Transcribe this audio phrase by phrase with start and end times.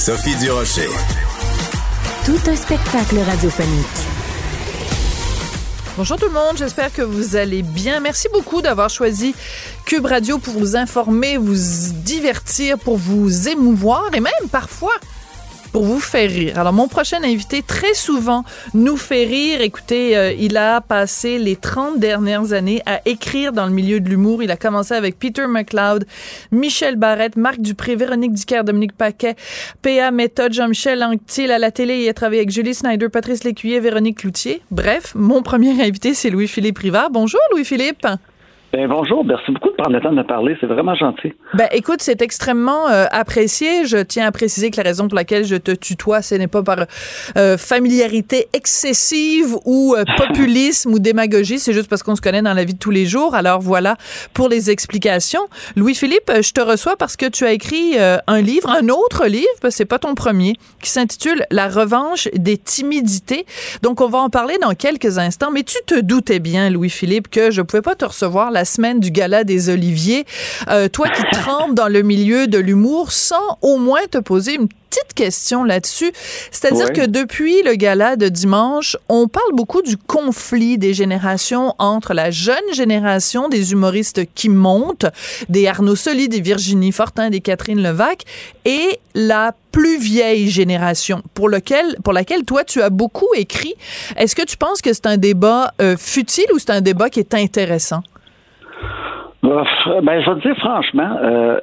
[0.00, 0.88] Sophie Durocher.
[2.24, 3.86] Tout un spectacle radiophonique.
[5.98, 8.00] Bonjour tout le monde, j'espère que vous allez bien.
[8.00, 9.34] Merci beaucoup d'avoir choisi
[9.84, 11.54] Cube Radio pour vous informer, vous
[11.96, 14.94] divertir, pour vous émouvoir et même parfois
[15.72, 16.58] pour vous faire rire.
[16.58, 19.60] Alors, mon prochain invité, très souvent, nous fait rire.
[19.60, 24.08] Écoutez, euh, il a passé les 30 dernières années à écrire dans le milieu de
[24.08, 24.42] l'humour.
[24.42, 26.06] Il a commencé avec Peter McLeod,
[26.52, 29.36] Michel Barrette, Marc Dupré, Véronique Dicker, Dominique Paquet,
[29.82, 30.10] P.A.
[30.10, 31.50] Méthode, Jean-Michel Anctil.
[31.50, 34.62] À la télé, il a travaillé avec Julie Snyder, Patrice Lécuyer, Véronique Cloutier.
[34.70, 37.10] Bref, mon premier invité, c'est Louis-Philippe Rivard.
[37.10, 38.06] Bonjour, Louis-Philippe.
[38.72, 41.32] Ben, bonjour, merci beaucoup de prendre le temps de me parler, c'est vraiment gentil.
[41.54, 43.84] Ben écoute, c'est extrêmement euh, apprécié.
[43.84, 46.62] Je tiens à préciser que la raison pour laquelle je te tutoie, ce n'est pas
[46.62, 46.86] par
[47.36, 52.54] euh, familiarité excessive ou euh, populisme ou démagogie, c'est juste parce qu'on se connaît dans
[52.54, 53.34] la vie de tous les jours.
[53.34, 53.96] Alors voilà
[54.34, 55.48] pour les explications.
[55.74, 59.74] Louis-Philippe, je te reçois parce que tu as écrit un livre, un autre livre, parce
[59.74, 63.46] que c'est pas ton premier, qui s'intitule La revanche des timidités.
[63.82, 67.50] Donc on va en parler dans quelques instants, mais tu te doutais bien, Louis-Philippe, que
[67.50, 70.24] je pouvais pas te recevoir la semaine du gala des Oliviers.
[70.68, 74.68] Euh, toi qui trempes dans le milieu de l'humour, sans au moins te poser une
[74.90, 76.12] petite question là-dessus.
[76.50, 82.12] C'est-à-dire que depuis le gala de dimanche, on parle beaucoup du conflit des générations entre
[82.12, 85.06] la jeune génération des humoristes qui montent,
[85.48, 88.24] des Arnaud Soli, des Virginie Fortin, des Catherine Levac,
[88.64, 93.74] et la plus vieille génération pour, lequel, pour laquelle toi tu as beaucoup écrit.
[94.16, 97.20] Est-ce que tu penses que c'est un débat euh, futile ou c'est un débat qui
[97.20, 98.02] est intéressant?
[99.42, 99.64] Ben,
[100.20, 101.60] je vais te dire franchement, euh,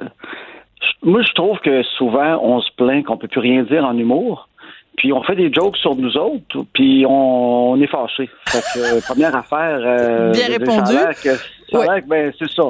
[1.02, 4.48] moi, je trouve que souvent, on se plaint qu'on peut plus rien dire en humour.
[4.96, 8.28] Puis on fait des jokes sur nous autres, puis on, est fâché.
[8.48, 9.78] Fait que, euh, première affaire.
[9.80, 10.92] Euh, Bien répondu.
[12.08, 12.64] Ben, c'est ça.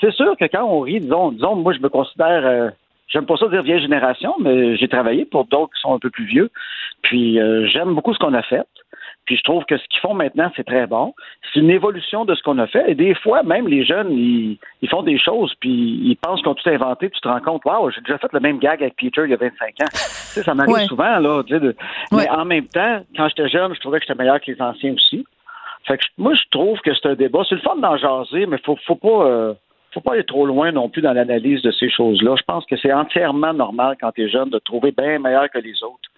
[0.00, 2.46] C'est sûr que quand on rit, disons, disons, moi, je me considère.
[2.46, 2.70] Euh,
[3.08, 6.10] j'aime pas ça dire vieille génération, mais j'ai travaillé pour d'autres qui sont un peu
[6.10, 6.50] plus vieux.
[7.02, 7.40] Puis
[7.72, 8.66] j'aime beaucoup ce qu'on a fait.
[9.28, 11.14] Puis je trouve que ce qu'ils font maintenant, c'est très bon.
[11.52, 12.90] C'est une évolution de ce qu'on a fait.
[12.90, 14.58] Et des fois, même les jeunes, ils,
[14.88, 17.90] font des choses, puis ils pensent qu'on tout inventé, puis tu te rends compte, waouh,
[17.90, 19.84] j'ai déjà fait le même gag avec Peter il y a 25 ans.
[19.92, 21.42] tu sais, ça m'arrive souvent, là.
[21.46, 21.76] Tu sais,
[22.10, 24.94] Mais en même temps, quand j'étais jeune, je trouvais que j'étais meilleur que les anciens
[24.94, 25.26] aussi.
[25.86, 27.42] Fait que moi, je trouve que c'est un débat.
[27.46, 29.26] C'est le fun d'en jaser, mais faut, faut pas.
[29.26, 29.52] Euh,
[29.92, 32.34] faut pas aller trop loin non plus dans l'analyse de ces choses-là.
[32.36, 35.58] Je pense que c'est entièrement normal quand tu es jeune de trouver bien meilleur que
[35.58, 36.10] les autres.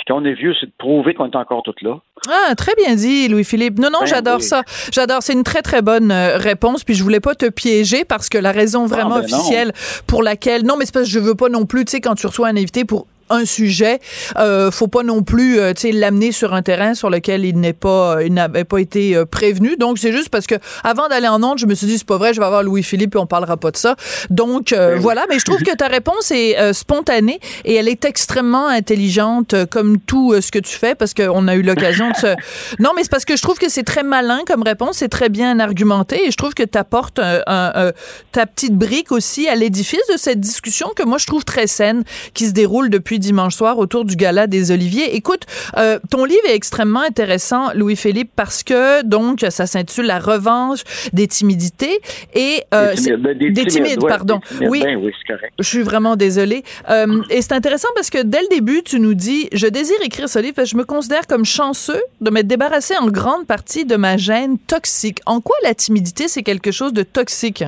[0.00, 1.98] Puis quand on est vieux, c'est de prouver qu'on est encore tout là.
[2.26, 3.78] Ah, très bien dit, Louis-Philippe.
[3.78, 4.62] Non, non, ben j'adore ça.
[4.90, 5.18] J'adore.
[5.22, 6.84] C'est une très, très bonne euh, réponse.
[6.84, 9.72] Puis je voulais pas te piéger parce que la raison vraiment ben officielle
[10.06, 10.64] pour laquelle.
[10.64, 12.48] Non, mais c'est parce que je veux pas non plus, tu sais, quand tu reçois
[12.48, 14.00] un invité pour un sujet,
[14.36, 18.16] euh, faut pas non plus euh, l'amener sur un terrain sur lequel il n'est pas
[18.16, 19.76] euh, il n'avait pas été euh, prévenu.
[19.76, 22.18] Donc c'est juste parce que avant d'aller en onde, je me suis dit c'est pas
[22.18, 23.96] vrai, je vais avoir Louis Philippe et on parlera pas de ça.
[24.28, 28.66] Donc ben voilà, mais je trouve que ta réponse est spontanée et elle est extrêmement
[28.66, 32.34] intelligente comme tout ce que tu fais parce qu'on a eu l'occasion de se
[32.78, 35.28] Non, mais c'est parce que je trouve que c'est très malin comme réponse, c'est très
[35.28, 37.92] bien argumenté et je trouve que tu apportes un,
[38.32, 42.04] ta petite brique aussi à l'édifice de cette discussion que moi je trouve très saine
[42.34, 45.14] qui se déroule depuis dimanche soir autour du gala des Oliviers.
[45.14, 50.80] Écoute, euh, ton livre est extrêmement intéressant, Louis-Philippe, parce que, donc, ça s'intitule La revanche
[51.12, 52.00] des timidités
[52.34, 52.62] et...
[52.74, 54.40] Euh, des, timides, pardon.
[54.60, 55.52] oui, ben oui correct.
[55.58, 56.64] Je suis vraiment désolée.
[56.88, 60.28] Euh, et c'est intéressant parce que dès le début, tu nous dis, je désire écrire
[60.28, 63.84] ce livre parce que je me considère comme chanceux de m'être débarrassé en grande partie
[63.84, 65.20] de ma gêne toxique.
[65.26, 67.64] En quoi la timidité, c'est quelque chose de toxique?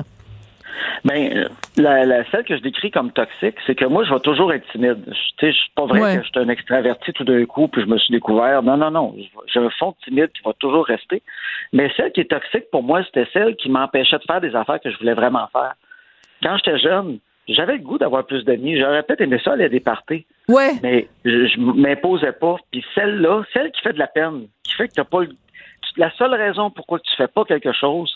[1.05, 4.53] Ben, la, la, celle que je décris comme toxique, c'est que moi, je vais toujours
[4.53, 5.03] être timide.
[5.05, 7.81] Tu sais, je suis pas vrai que je suis un extraverti tout d'un coup, puis
[7.81, 8.63] je me suis découvert.
[8.63, 9.15] Non, non, non.
[9.47, 11.21] J'ai un fond timide qui va toujours rester.
[11.71, 14.79] Mais celle qui est toxique pour moi, c'était celle qui m'empêchait de faire des affaires
[14.79, 15.73] que je voulais vraiment faire.
[16.41, 18.77] Quand j'étais jeune, j'avais le goût d'avoir plus d'amis.
[18.79, 20.25] J'aurais peut-être aimé ça aller à des parties.
[20.47, 20.73] Ouais.
[20.81, 22.55] Mais je, je m'imposais pas.
[22.71, 25.29] Puis celle-là, celle qui fait de la peine, qui fait que t'as pas le
[25.97, 28.15] la seule raison pourquoi tu fais pas quelque chose,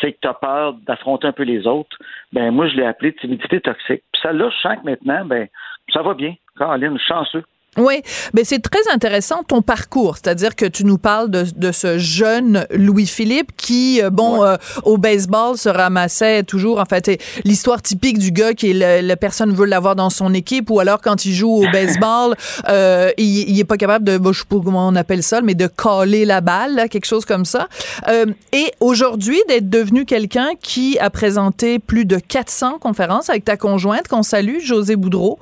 [0.00, 1.96] c'est que tu as peur d'affronter un peu les autres.
[2.32, 4.02] Ben moi, je l'ai appelé timidité toxique.
[4.12, 5.48] Puis ça là je sens que maintenant, ben
[5.92, 6.34] ça va bien.
[6.58, 7.44] Caroline, chanceux.
[7.78, 8.02] Oui,
[8.34, 12.66] mais c'est très intéressant ton parcours, c'est-à-dire que tu nous parles de, de ce jeune
[12.70, 18.32] Louis-Philippe qui, euh, bon, euh, au baseball se ramassait toujours, en fait, l'histoire typique du
[18.32, 21.50] gars qui est la personne veut l'avoir dans son équipe ou alors quand il joue
[21.50, 22.34] au baseball,
[22.68, 25.40] euh, il, il, est pas capable de, bon, je sais pas comment on appelle ça,
[25.40, 27.68] mais de coller la balle, là, quelque chose comme ça.
[28.08, 33.56] Euh, et aujourd'hui, d'être devenu quelqu'un qui a présenté plus de 400 conférences avec ta
[33.56, 35.38] conjointe qu'on salue, José Boudreau.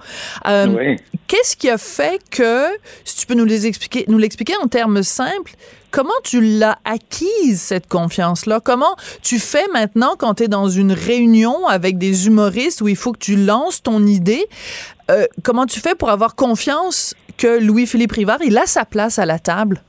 [0.47, 0.97] Euh, oui.
[1.27, 2.67] Qu'est-ce qui a fait que,
[3.05, 5.53] si tu peux nous les expliquer, nous l'expliquer en termes simples,
[5.91, 8.61] comment tu l'as acquise, cette confiance-là?
[8.61, 12.97] Comment tu fais maintenant quand tu es dans une réunion avec des humoristes où il
[12.97, 14.47] faut que tu lances ton idée?
[15.11, 19.27] Euh, comment tu fais pour avoir confiance que Louis-Philippe Rivard, il a sa place à
[19.27, 19.81] la table?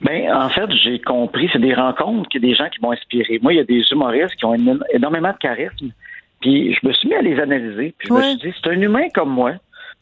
[0.00, 2.92] Bien, en fait, j'ai compris, c'est des rencontres, qu'il y a des gens qui m'ont
[2.92, 3.38] inspiré.
[3.42, 4.54] Moi, il y a des humoristes qui ont
[4.92, 5.90] énormément de charisme.
[6.40, 7.94] Puis je me suis mis à les analyser.
[7.96, 9.52] Puis je me suis dit, c'est un humain comme moi.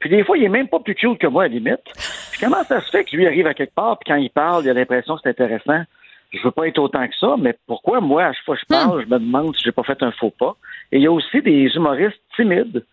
[0.03, 1.85] Puis des fois, il est même pas plus cute que moi, à la limite.
[2.33, 4.65] Puis comment ça se fait que lui arrive à quelque part, puis quand il parle,
[4.65, 5.85] il a l'impression que c'est intéressant?
[6.33, 8.67] Je veux pas être autant que ça, mais pourquoi moi, à chaque fois que je
[8.67, 9.05] parle, hmm.
[9.05, 10.57] je me demande si j'ai pas fait un faux pas?
[10.91, 12.85] Et il y a aussi des humoristes timides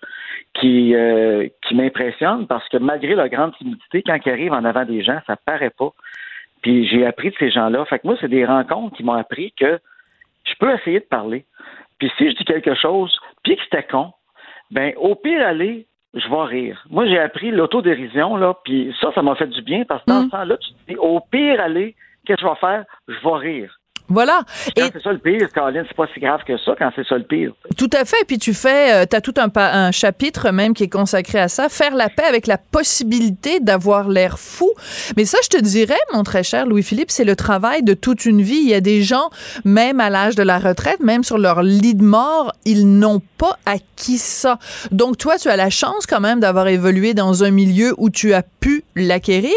[0.53, 4.85] qui, euh, qui m'impressionnent parce que malgré leur grande timidité, quand ils arrivent en avant
[4.85, 5.91] des gens, ça paraît pas.
[6.61, 7.85] Puis j'ai appris de ces gens-là.
[7.85, 9.79] Fait que moi, c'est des rencontres qui m'ont appris que
[10.43, 11.43] je peux essayer de parler.
[11.97, 14.13] Puis si je dis quelque chose, puis que c'était con,
[14.69, 16.85] ben au pire aller, je vais rire.
[16.89, 20.21] Moi, j'ai appris l'autodérision, là, puis ça, ça m'a fait du bien parce que dans
[20.21, 20.25] mm.
[20.25, 21.95] ce temps-là, tu te dis, au pire aller,
[22.25, 22.85] qu'est-ce que je vais faire?
[23.07, 23.78] Je vais rire.
[24.09, 24.41] Voilà.
[24.75, 27.07] Quand et c'est ça le pire, Caroline, c'est pas si grave que ça quand c'est
[27.07, 27.53] ça le pire.
[27.77, 28.25] Tout à fait.
[28.27, 31.47] Puis tu fais, euh, tu as tout un, un, chapitre même qui est consacré à
[31.47, 34.71] ça, faire la paix avec la possibilité d'avoir l'air fou.
[35.15, 38.41] Mais ça, je te dirais, mon très cher Louis-Philippe, c'est le travail de toute une
[38.41, 38.59] vie.
[38.61, 39.29] Il y a des gens,
[39.63, 43.57] même à l'âge de la retraite, même sur leur lit de mort, ils n'ont pas
[43.65, 44.57] acquis ça.
[44.91, 48.33] Donc toi, tu as la chance quand même d'avoir évolué dans un milieu où tu
[48.33, 49.53] as pu l'acquérir.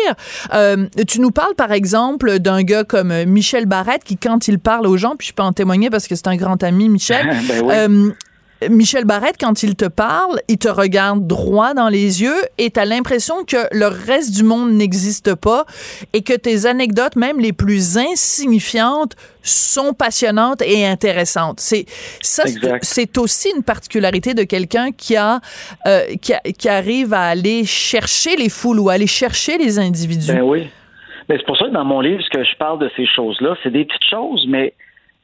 [0.53, 4.87] Euh, tu nous parles par exemple d'un gars comme Michel Barrette qui, quand il parle
[4.87, 7.27] aux gens, puis je peux en témoigner parce que c'est un grand ami, Michel.
[7.49, 7.75] ben oui.
[7.75, 8.13] euh,
[8.71, 12.81] Michel Barrette, quand il te parle, il te regarde droit dans les yeux et tu
[12.81, 15.67] as l'impression que le reste du monde n'existe pas
[16.13, 21.59] et que tes anecdotes, même les plus insignifiantes, sont passionnantes et intéressantes.
[21.61, 21.87] C'est
[22.21, 22.45] ça,
[22.83, 25.41] c'est aussi une particularité de quelqu'un qui a,
[25.87, 29.79] euh, qui, a, qui arrive à aller chercher les foules ou à aller chercher les
[29.79, 30.33] individus.
[30.33, 30.71] Ben oui.
[31.29, 33.57] Mais c'est pour ça que dans mon livre, ce que je parle de ces choses-là,
[33.63, 34.75] c'est des petites choses, mais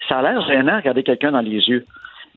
[0.08, 1.84] ça a l'air gênant de regarder quelqu'un dans les yeux.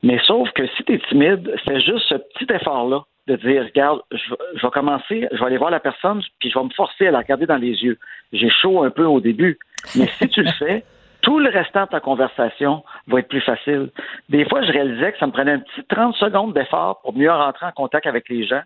[0.02, 4.00] Mais sauf que si tu es timide, c'est juste ce petit effort-là de dire, regarde,
[4.10, 7.12] je, vais commencer, je vais aller voir la personne, puis je vais me forcer à
[7.12, 7.98] la regarder dans les yeux.
[8.32, 9.58] J'ai chaud un peu au début,
[9.96, 10.84] mais si tu le fais,
[11.22, 13.90] tout le restant de ta conversation va être plus facile.
[14.28, 17.30] Des fois, je réalisais que ça me prenait un petit 30 secondes d'effort pour mieux
[17.30, 18.62] rentrer en contact avec les gens.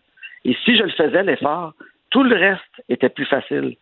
[0.47, 1.75] Et si je le faisais, l'effort,
[2.11, 3.77] tout le reste était plus facile.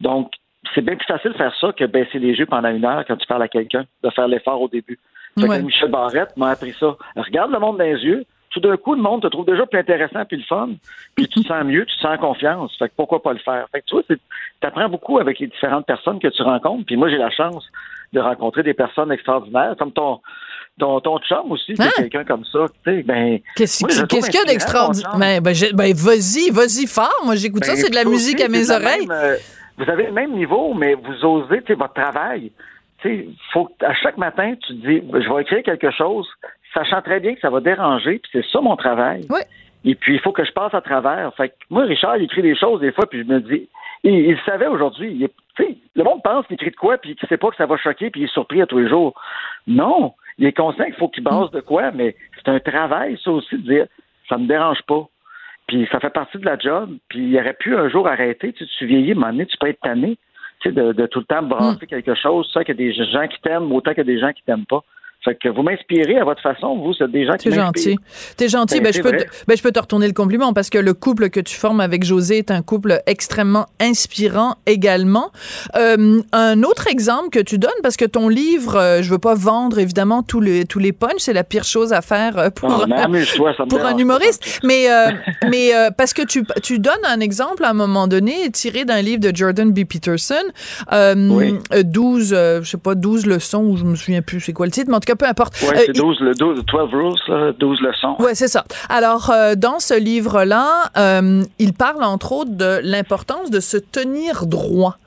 [0.00, 0.32] Donc,
[0.74, 3.16] c'est bien plus facile de faire ça que baisser les yeux pendant une heure quand
[3.16, 4.98] tu parles à quelqu'un, de faire l'effort au début.
[5.36, 6.96] Michel Barrette m'a appris ça.
[7.16, 8.24] Regarde le monde dans les yeux.
[8.50, 10.70] Tout d'un coup, le monde te trouve déjà plus intéressant puis le fun.
[11.16, 12.76] Puis tu te sens mieux, tu te sens confiance.
[12.78, 13.66] Fait que pourquoi pas le faire?
[13.72, 14.16] Fait que tu vois, tu
[14.62, 16.86] apprends beaucoup avec les différentes personnes que tu rencontres.
[16.86, 17.66] Puis moi, j'ai la chance
[18.12, 20.20] de rencontrer des personnes extraordinaires, comme ton,
[20.78, 21.88] ton, ton chum aussi, hein?
[21.96, 22.66] quelqu'un comme ça.
[22.84, 25.16] Ben, Qu'est-ce qu'il y a d'extraordinaire?
[25.18, 27.22] Ben, ben, ben, vas-y, vas-y fort.
[27.24, 29.08] Moi, j'écoute ça, ben, c'est de la musique à mes oreilles.
[29.10, 29.36] Euh,
[29.76, 32.50] vous avez le même niveau, mais vous osez, tu votre travail
[33.52, 36.28] faut à chaque matin, tu te dis, je vais écrire quelque chose,
[36.72, 39.26] sachant très bien que ça va déranger, puis c'est ça mon travail.
[39.84, 41.34] Et puis, il faut que je passe à travers.
[41.34, 43.68] Fait que moi, Richard, il écrit des choses des fois, puis je me dis,
[44.02, 45.28] il, savait aujourd'hui.
[45.58, 48.10] Le monde pense qu'il écrit de quoi, puis qu'il sait pas que ça va choquer,
[48.10, 49.14] puis il est surpris à tous les jours.
[49.66, 53.30] Non, il est conscient qu'il faut qu'il base de quoi, mais c'est un travail, ça
[53.30, 53.86] aussi, de dire,
[54.28, 55.06] ça me dérange pas.
[55.66, 58.52] Puis ça fait partie de la job, puis il aurait pu un jour arrêter.
[58.52, 60.18] Tu, tu vieillis, à un moment donné, tu peux être tanné
[60.64, 61.88] de, de, tout le temps brasser mm.
[61.88, 64.18] quelque chose, ça qu'il y a des gens qui t'aiment autant qu'il y a des
[64.18, 64.82] gens qui t'aiment pas.
[65.24, 67.98] Fait que vous m'inspirez à votre façon, vous, c'est des gens qui T'es gentil.
[68.36, 68.80] T'es gentil.
[68.80, 70.92] Ben, ben je, peux te, ben, je peux te retourner le compliment parce que le
[70.92, 75.30] couple que tu formes avec José est un couple extrêmement inspirant également.
[75.76, 79.34] Euh, un autre exemple que tu donnes, parce que ton livre, euh, je veux pas
[79.34, 82.70] vendre évidemment tous les, tous les punchs, c'est la pire chose à faire euh, pour,
[82.70, 82.86] un,
[83.68, 84.60] pour un humoriste.
[84.62, 84.88] Mais,
[85.50, 89.20] mais parce que tu, tu donnes un exemple à un moment donné tiré d'un livre
[89.20, 89.84] de Jordan B.
[89.84, 90.34] Peterson,
[90.92, 91.58] oui.
[91.82, 94.88] 12, je sais pas, 12 leçons, ou je me souviens plus c'est quoi le titre,
[94.90, 95.54] mais en tout cas, peu importe.
[95.62, 98.16] Oui, c'est 12, le 12, 12 rules, 12 leçons.
[98.18, 98.64] Oui, c'est ça.
[98.88, 104.46] Alors, euh, dans ce livre-là, euh, il parle entre autres de l'importance de se tenir
[104.46, 104.98] droit.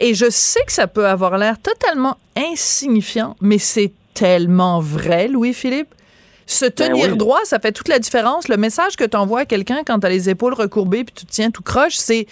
[0.00, 5.94] Et je sais que ça peut avoir l'air totalement insignifiant, mais c'est tellement vrai, Louis-Philippe
[6.46, 8.48] Se tenir droit, ça fait toute la différence.
[8.48, 11.24] Le message que tu envoies à quelqu'un quand tu as les épaules recourbées puis tu
[11.24, 12.26] te tiens tout croche, c'est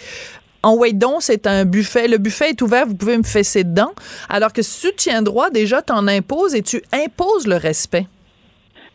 [0.63, 2.07] en wait donc, c'est un buffet.
[2.07, 3.91] Le buffet est ouvert, vous pouvez me fesser dedans.
[4.29, 8.05] Alors que si tu tiens droit, déjà, tu en imposes et tu imposes le respect.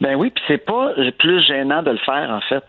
[0.00, 2.64] Ben oui, puis c'est pas plus gênant de le faire, en fait.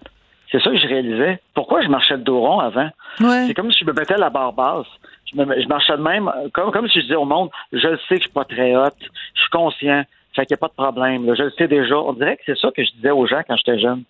[0.51, 1.39] C'est ça que je réalisais.
[1.53, 2.89] Pourquoi je marchais de dos rond avant?
[3.19, 4.87] C'est comme si je me mettais la barre basse.
[5.31, 8.21] Je, marchais de même, comme, comme si je disais au monde, je le sais que
[8.21, 8.95] je suis pas très haute,
[9.33, 11.35] je suis conscient, fait qu'il n'y a pas de problème.
[11.35, 11.97] Je le sais déjà.
[11.97, 14.03] On dirait que c'est ça que je disais aux gens quand j'étais jeune.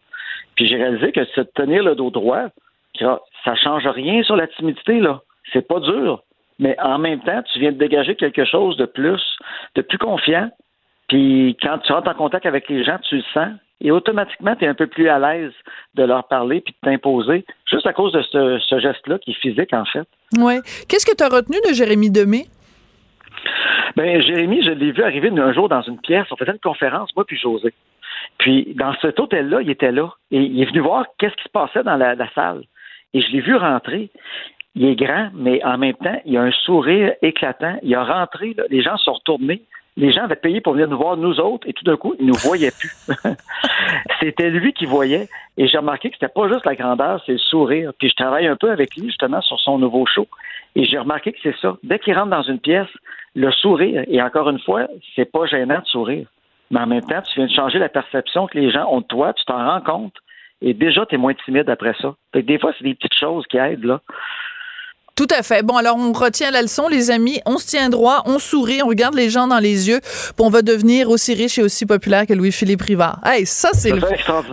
[0.55, 2.49] Puis j'ai réalisé que se tenir le dos droit,
[3.47, 5.21] ça change rien sur la timidité, là.
[5.53, 6.23] C'est pas dur.
[6.59, 9.21] Mais en même temps, tu viens de dégager quelque chose de plus,
[9.75, 10.49] de plus confiant.
[11.07, 14.65] Puis quand tu rentres en contact avec les gens, tu le sens et automatiquement, tu
[14.65, 15.53] es un peu plus à l'aise
[15.93, 19.71] de leur parler puis de t'imposer, juste à cause de ce, geste-là qui est physique,
[19.73, 20.07] en fait.
[20.37, 20.55] Oui.
[20.89, 22.45] Qu'est-ce que tu as retenu de Jérémy Demé?
[23.95, 26.25] Ben, Jérémy, je l'ai vu arriver un jour dans une pièce.
[26.31, 27.73] On faisait une conférence, moi puis José.
[28.39, 30.09] Puis, dans cet hôtel-là, il était là.
[30.31, 32.63] Et il est venu voir qu'est-ce qui se passait dans la, salle.
[33.17, 34.11] Et je l'ai vu rentrer.
[34.75, 37.79] Il est grand, mais en même temps, il a un sourire éclatant.
[37.81, 39.63] Il a rentré, les gens sont retournés
[39.97, 42.27] les gens avaient payé pour venir nous voir, nous autres, et tout d'un coup, ils
[42.27, 42.91] nous voyaient plus.
[44.19, 45.27] c'était lui qui voyait.
[45.57, 47.91] Et j'ai remarqué que c'était pas juste la grandeur, c'est le sourire.
[47.97, 50.27] Puis je travaille un peu avec lui, justement, sur son nouveau show.
[50.75, 51.77] Et j'ai remarqué que c'est ça.
[51.81, 52.87] Dès qu'il rentre dans une pièce,
[53.35, 56.27] le sourire, et encore une fois, c'est pas gênant de sourire.
[56.69, 59.07] Mais en même temps, tu viens de changer la perception que les gens ont de
[59.07, 60.13] toi, tu t'en rends compte.
[60.61, 62.15] Et déjà, tu es moins timide après ça.
[62.33, 64.01] Fait que des fois, c'est des petites choses qui aident, là.
[65.17, 65.63] Tout à fait.
[65.63, 67.41] Bon, alors on retient la leçon, les amis.
[67.47, 70.51] On se tient droit, on sourit, on regarde les gens dans les yeux, puis on
[70.51, 73.19] va devenir aussi riche et aussi populaire que Louis-Philippe Rivard.
[73.25, 73.99] Hey, ça, c'est le...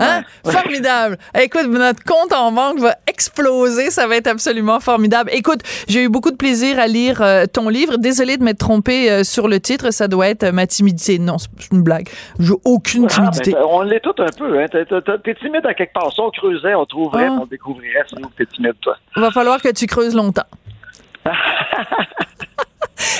[0.00, 0.23] Hein?
[0.42, 1.18] Formidable.
[1.38, 3.90] Écoute, notre compte en banque va exploser.
[3.90, 5.28] Ça va être absolument formidable.
[5.35, 7.99] Écoute, j'ai eu beaucoup de plaisir à lire euh, ton livre.
[7.99, 9.90] Désolé de m'être trompé euh, sur le titre.
[9.90, 11.18] Ça doit être ma timidité.
[11.18, 12.09] Non, c'est une blague.
[12.38, 13.54] J'ai aucune ah, ben, timidité.
[13.68, 14.59] on l'est tout un peu.
[14.59, 14.66] Hein.
[14.68, 16.11] T'es timide à quelque part.
[16.11, 17.38] Si on creusait, on trouverait, ah.
[17.42, 18.97] on découvrirait sinon t'es timide, toi.
[19.14, 20.47] Il va falloir que tu creuses longtemps.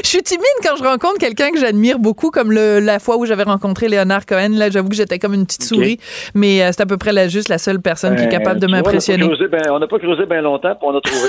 [0.03, 3.43] Je suis timide quand je rencontre quelqu'un que j'admire beaucoup, comme la fois où j'avais
[3.45, 4.51] rencontré Léonard Cohen.
[4.53, 5.99] Là, j'avoue que j'étais comme une petite souris,
[6.35, 8.61] mais euh, c'est à peu près là, juste la seule personne qui est ben, capable
[8.61, 9.25] de m'impressionner.
[9.71, 11.29] On n'a pas creusé bien longtemps, puis on a trouvé.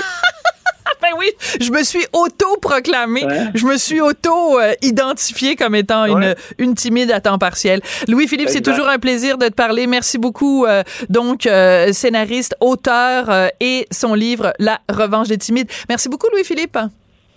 [1.02, 7.10] ben oui, je me suis auto-proclamée, je me suis auto-identifiée comme étant une, une timide
[7.10, 7.80] à temps partiel.
[8.08, 9.86] Louis-Philippe, c'est toujours un plaisir de te parler.
[9.86, 10.64] Merci beaucoup.
[10.66, 15.70] Euh, donc, euh, scénariste, auteur euh, et son livre La revanche des timides.
[15.88, 16.78] Merci beaucoup, Louis-Philippe.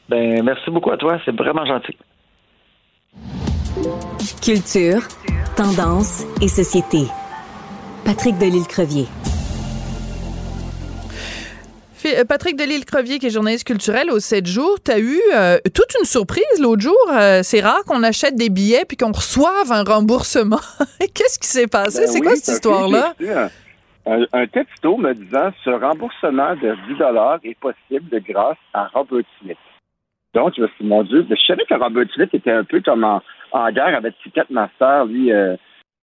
[0.10, 1.20] Ben, merci beaucoup à toi.
[1.26, 1.96] C'est vraiment gentil.
[4.42, 5.02] Culture,
[5.56, 7.06] tendance et société.
[8.06, 9.08] Patrick Delisle-Crevier.
[12.18, 15.94] Euh, Patrick Delisle-Crevier, qui est journaliste culturel au 7 jours, tu as eu euh, toute
[16.00, 16.98] une surprise l'autre jour.
[17.12, 20.60] Euh, c'est rare qu'on achète des billets puis qu'on reçoive un remboursement.
[21.00, 22.02] Qu'est-ce qui s'est passé?
[22.02, 23.14] Ben c'est quoi cette histoire-là?
[24.06, 26.76] Un, texto me disant ce remboursement de
[27.44, 29.58] 10 est possible grâce à Robert Smith.
[30.34, 32.82] Donc, je me suis dit, mon Dieu, je savais que Robert Smith était un peu
[32.82, 33.22] comme en,
[33.72, 35.06] guerre avec Ticketmaster.
[35.06, 35.32] Lui,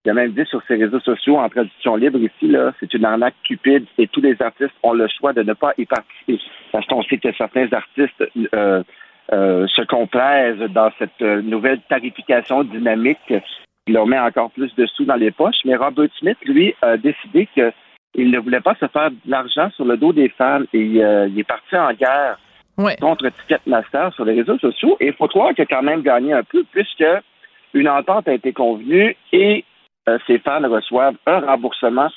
[0.07, 3.05] il a même dit sur ses réseaux sociaux en traduction libre ici, là, c'est une
[3.05, 6.39] arnaque cupide et tous les artistes ont le choix de ne pas y participer.
[6.71, 8.85] Parce qu'on sait que certains artistes euh,
[9.33, 14.87] euh, se complaisent dans cette euh, nouvelle tarification dynamique qui leur met encore plus de
[14.87, 15.65] sous dans les poches.
[15.65, 19.87] Mais Robert Smith, lui, a décidé qu'il ne voulait pas se faire de l'argent sur
[19.87, 21.01] le dos des femmes et il
[21.37, 22.39] est parti en guerre
[23.01, 24.97] contre Ticketmaster sur les réseaux sociaux.
[25.01, 27.05] Et il faut croire qu'il a quand même gagné un peu puisque
[27.75, 29.65] une entente a été convenue et
[30.09, 32.09] euh, ces fans reçoivent un remboursement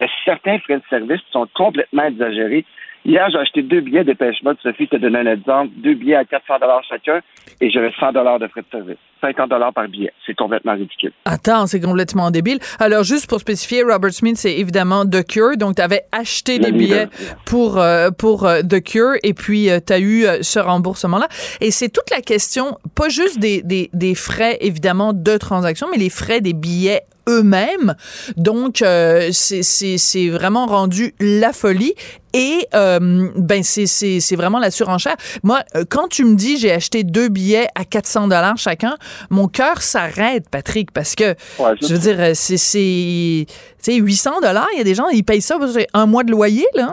[0.00, 2.64] de certains frais de service qui sont complètement exagérés.
[3.04, 4.58] Hier, j'ai acheté deux billets de pêche mode.
[4.62, 5.70] Sophie te donne un exemple.
[5.76, 6.54] Deux billets à 400
[6.88, 7.20] chacun
[7.60, 8.98] et j'avais 100 de frais de service.
[9.34, 10.12] 50 par billet.
[10.26, 11.12] C'est complètement ridicule.
[11.24, 12.58] Attends, c'est complètement débile.
[12.78, 15.56] Alors, juste pour spécifier, Robert Smith, c'est évidemment The Cure.
[15.56, 17.08] Donc, tu avais acheté des billets
[17.44, 21.28] pour, euh, pour euh, The Cure et puis tu as eu ce remboursement-là.
[21.60, 25.98] Et c'est toute la question, pas juste des, des, des frais, évidemment, de transaction, mais
[25.98, 27.94] les frais des billets eux-mêmes.
[28.36, 31.94] Donc, euh, c'est vraiment rendu la folie.
[32.34, 35.16] Et euh, ben c'est vraiment la surenchère.
[35.42, 38.96] Moi, euh, quand tu me dis j'ai acheté deux billets à 400 dollars chacun,
[39.30, 41.34] mon cœur s'arrête, Patrick, parce que
[41.80, 44.68] je veux dire, c'est 800 dollars.
[44.74, 46.92] Il y a des gens, ils payent ça c'est un mois de loyer là.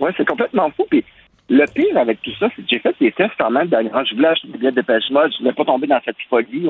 [0.00, 0.84] Ouais, c'est complètement fou.
[0.90, 1.04] Puis
[1.48, 3.68] le pire avec tout ça, c'est que j'ai fait des tests quand même.
[3.70, 5.30] Je voulais acheter des billets de pêche mode.
[5.32, 6.66] Je ne voulais pas tomber dans cette folie.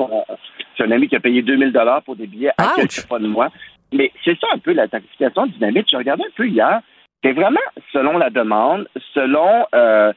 [0.77, 3.27] C'est un ami qui a payé 2000 dollars pour des billets à quelques pas de
[3.27, 3.49] moi.
[3.93, 5.87] Mais c'est ça un peu la tarification dynamique.
[5.91, 6.81] Je regardais un peu hier.
[7.23, 7.59] C'est vraiment
[7.93, 10.11] selon la demande, selon euh,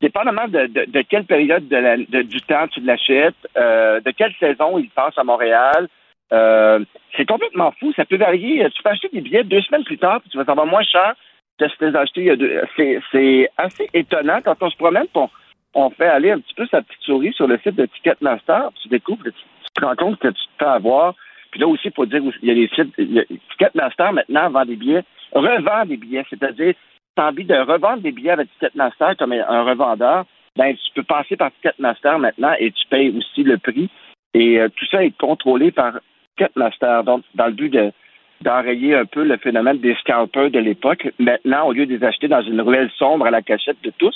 [0.00, 4.90] dépendamment de, de, quelle période de du temps tu l'achètes, euh, de quelle saison il
[4.90, 5.88] passe à Montréal,
[6.32, 6.84] Euh,
[7.16, 7.92] c'est complètement fou.
[7.94, 8.68] Ça peut varier.
[8.70, 11.14] Tu peux acheter des billets deux semaines plus tard, puis tu vas savoir moins cher
[11.58, 12.62] que si tu les as il y a deux.
[13.12, 15.28] C'est assez étonnant quand on se promène, on,
[15.74, 18.82] on fait aller un petit peu sa petite souris sur le site de Ticketmaster, puis
[18.82, 19.32] tu découvres, tu,
[19.74, 21.14] te rends compte que tu te fais avoir.
[21.50, 22.94] Puis là aussi, il faut dire il y a des sites.
[23.50, 26.74] Ticketmaster maintenant vend des billets, revend des billets, c'est-à-dire
[27.18, 30.24] tu as envie de revendre des billets avec Ticketmaster comme un revendeur,
[30.56, 33.90] ben tu peux passer par Ticketmaster maintenant et tu payes aussi le prix.
[34.34, 35.94] Et euh, tout ça est contrôlé par
[36.36, 37.92] Ticketmaster, donc dans le but de
[38.40, 41.08] d'enrayer un peu le phénomène des scalpers de l'époque.
[41.18, 44.14] Maintenant, au lieu de les acheter dans une ruelle sombre à la cachette de tous,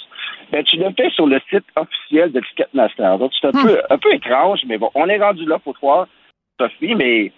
[0.53, 3.19] ben, tu le fais sur le site officiel de Ticketmaster.
[3.19, 3.67] Donc, c'est un, hmm.
[3.67, 6.07] peu, un peu étrange, mais bon, on est rendu là, pour croire,
[6.61, 7.31] Sophie, mais je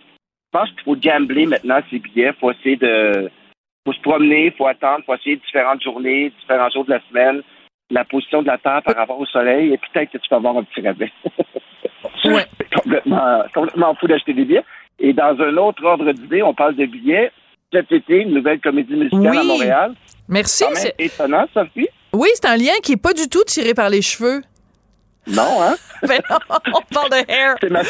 [0.53, 2.35] pense qu'il faut gambler maintenant ces billets.
[2.37, 3.31] Il faut essayer de.
[3.85, 7.01] Faut se promener, il faut attendre, il faut essayer différentes journées, différents jours de la
[7.09, 7.43] semaine,
[7.91, 10.57] la position de la Terre par rapport au soleil, et peut-être que tu vas avoir
[10.57, 11.13] un petit rabais.
[12.25, 12.47] ouais.
[12.59, 14.65] c'est complètement, complètement fou d'acheter des billets.
[14.99, 17.31] Et dans un autre ordre d'idée, on parle de billets.
[17.73, 19.95] Cet été, une nouvelle comédie musicale à Montréal.
[20.29, 20.65] Merci.
[20.75, 21.89] C'est étonnant, Sophie.
[22.13, 24.43] Oui, c'est un lien qui n'est pas du tout tiré par les cheveux.
[25.27, 25.75] Non, hein?
[26.03, 26.39] ben non,
[26.75, 27.57] on parle de hair.
[27.61, 27.83] C'est ma,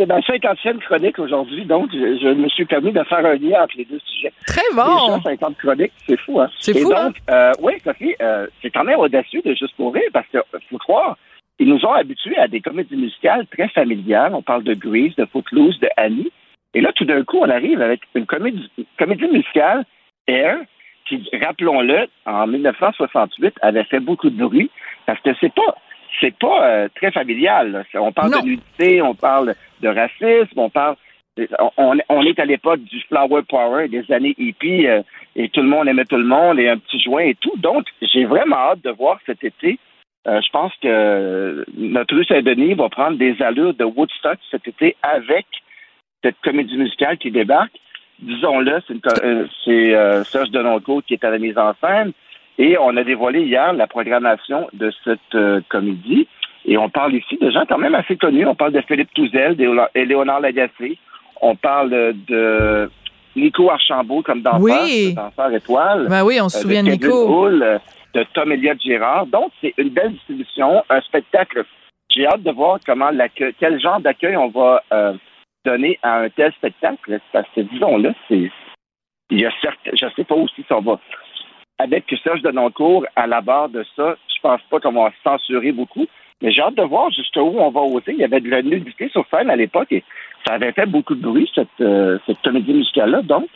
[0.00, 3.76] c'est ma cinquantième chronique aujourd'hui, donc je, me suis permis de faire un lien entre
[3.76, 4.32] les deux sujets.
[4.46, 5.18] Très bon.
[5.18, 6.48] Déjà 50 chroniques, c'est fou, hein?
[6.58, 7.12] C'est fou, donc, hein?
[7.28, 10.40] euh, oui, Sophie, euh, c'est quand même audacieux de juste pour rire, parce qu'il
[10.70, 11.18] faut croire,
[11.58, 14.34] ils nous ont habitués à des comédies musicales très familiales.
[14.34, 16.32] On parle de Grease, de Footloose, de Annie.
[16.72, 19.84] Et là, tout d'un coup, on arrive avec une comédie, comédie musicale,
[20.26, 20.56] Air,
[21.06, 24.70] qui, rappelons-le, en 1968, avait fait beaucoup de bruit,
[25.04, 25.76] parce que c'est pas
[26.20, 27.84] c'est pas euh, très familial.
[27.94, 30.96] On parle de nudité, on parle de racisme, on parle
[31.76, 35.02] on, on est à l'époque du flower power des années hippies euh,
[35.36, 37.54] et tout le monde aimait tout le monde et un petit joint et tout.
[37.56, 39.78] Donc, j'ai vraiment hâte de voir cet été.
[40.26, 44.96] Euh, je pense que notre rue Saint-Denis va prendre des allures de Woodstock cet été
[45.02, 45.46] avec
[46.22, 47.72] cette comédie musicale qui débarque.
[48.18, 48.82] Disons-le,
[49.64, 52.12] c'est Serge Denoncourt qui est à la mise en scène.
[52.58, 56.28] Et on a dévoilé hier la programmation de cette euh, comédie.
[56.66, 58.46] Et on parle ici de gens quand même assez connus.
[58.46, 59.56] On parle de Philippe Touzel,
[59.94, 60.98] Léonard Lagacé.
[61.40, 62.90] On parle de
[63.34, 65.14] Nico Archambault comme danseur, oui.
[65.14, 66.08] danseur étoile.
[66.10, 67.48] Ben oui, on se souvient de Nico.
[67.48, 69.26] de Tom Elliott Girard.
[69.26, 71.64] Donc, c'est une belle distribution, un spectacle.
[72.10, 74.82] J'ai hâte de voir comment quel genre d'accueil on va
[75.64, 78.50] donner à un tel spectacle, parce que disons-le, c'est.
[79.32, 80.98] Il y a certes, je ne sais pas aussi si on va.
[81.82, 86.06] Avec Serge Denoncourt à la barre de ça, je pense pas qu'on va censurer beaucoup.
[86.42, 88.12] Mais j'ai hâte de voir jusqu'où on va oser.
[88.12, 90.04] Il y avait de la nudité sur scène à l'époque et
[90.46, 93.22] ça avait fait beaucoup de bruit, cette, euh, cette comédie musicale-là.
[93.22, 93.48] Donc,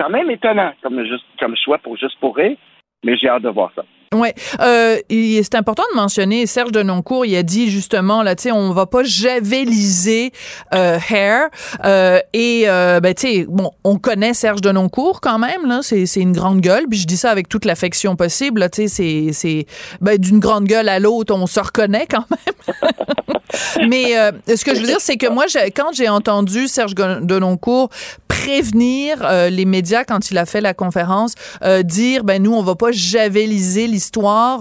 [0.00, 2.56] quand même étonnant comme, juste, comme choix pour juste pour rire,
[3.04, 3.84] mais j'ai hâte de voir ça.
[4.14, 7.26] Ouais, euh, c'est important de mentionner Serge Denoncourt.
[7.26, 10.32] Il a dit justement là, tu sais, on va pas javeliser
[10.74, 11.48] euh, Hair
[11.84, 15.80] euh, et euh, ben tu sais, bon, on connaît Serge Denoncourt quand même là.
[15.82, 16.86] C'est une grande gueule.
[16.88, 18.70] Puis je dis ça avec toute l'affection possible.
[18.70, 19.66] Tu sais, c'est c'est
[20.00, 22.90] ben d'une grande gueule à l'autre, on se reconnaît quand même.
[23.88, 27.90] Mais euh, ce que je veux dire, c'est que moi, quand j'ai entendu Serge Denoncourt
[28.28, 31.34] prévenir euh, les médias quand il a fait la conférence,
[31.84, 33.86] dire ben nous on va pas javeliser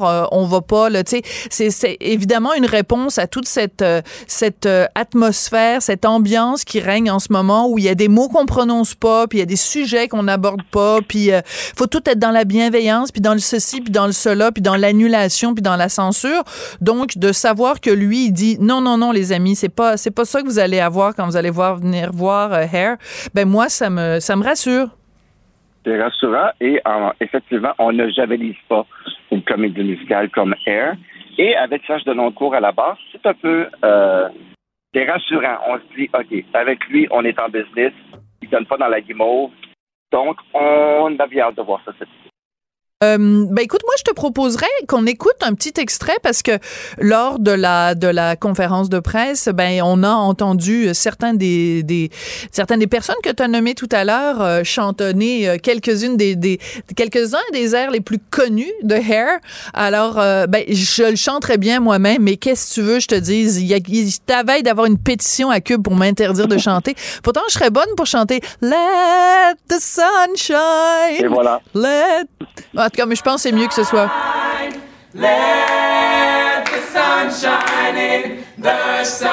[0.04, 4.02] euh, on va pas le tu sais c'est évidemment une réponse à toute cette euh,
[4.28, 8.08] cette euh, atmosphère, cette ambiance qui règne en ce moment où il y a des
[8.08, 11.30] mots qu'on prononce pas, puis il y a des sujets qu'on n'aborde pas, puis
[11.76, 14.62] faut tout être dans la bienveillance, puis dans le ceci, puis dans le cela, puis
[14.62, 16.44] dans l'annulation, puis dans la censure.
[16.82, 20.12] Donc de savoir que lui il dit non non non les amis, c'est pas c'est
[20.12, 22.98] pas ça que vous allez avoir quand vous allez voir venir voir Hair.
[23.34, 24.90] Ben moi ça me ça me rassure.
[25.88, 26.82] C'est rassurant et
[27.22, 28.86] effectivement, on ne javelise pas
[29.32, 30.98] une comédie musicale comme Air.
[31.38, 34.28] Et avec Serge Deloncourt à la base, c'est un peu euh,
[34.94, 35.60] rassurant.
[35.66, 37.94] On se dit, OK, avec lui, on est en business.
[38.42, 39.52] Il donne pas dans la guimauve.
[40.12, 42.10] Donc, on a bien hâte de voir ça cette
[43.04, 46.58] euh, ben écoute, moi je te proposerais qu'on écoute un petit extrait parce que
[46.98, 52.10] lors de la de la conférence de presse, ben on a entendu certains des, des
[52.52, 56.36] certaines des personnes que tu as nommées tout à l'heure euh, chantonner euh, quelques-unes des,
[56.36, 56.60] des
[56.96, 59.42] quelques-uns des airs les plus connus de Hair.
[59.76, 63.16] Alors euh, ben je le chanterais bien moi-même, mais qu'est-ce que tu veux je te
[63.16, 63.80] dise, il y a
[64.26, 66.96] t'avais d'avoir une pétition à Cube pour m'interdire de chanter.
[67.22, 71.24] Pourtant je serais bonne pour chanter Let the sunshine.
[71.24, 71.62] Et voilà.
[71.76, 72.26] Let
[72.88, 74.10] en tout cas, mais je pense que c'est mieux que ce soit.
[75.14, 78.22] Let the sun shine in,
[78.62, 79.28] the sun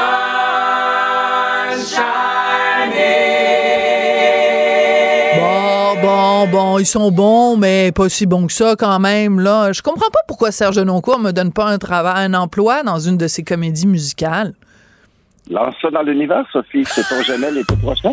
[5.37, 9.39] Bon, bon, bon, ils sont bons, mais pas si bons que ça quand même.
[9.39, 12.99] Là, je comprends pas pourquoi Serge Noncourt me donne pas un travail, un emploi dans
[12.99, 14.55] une de ses comédies musicales.
[15.51, 16.85] Lance ça dans l'univers, Sophie.
[16.85, 18.13] C'est ton jamais l'été prochain.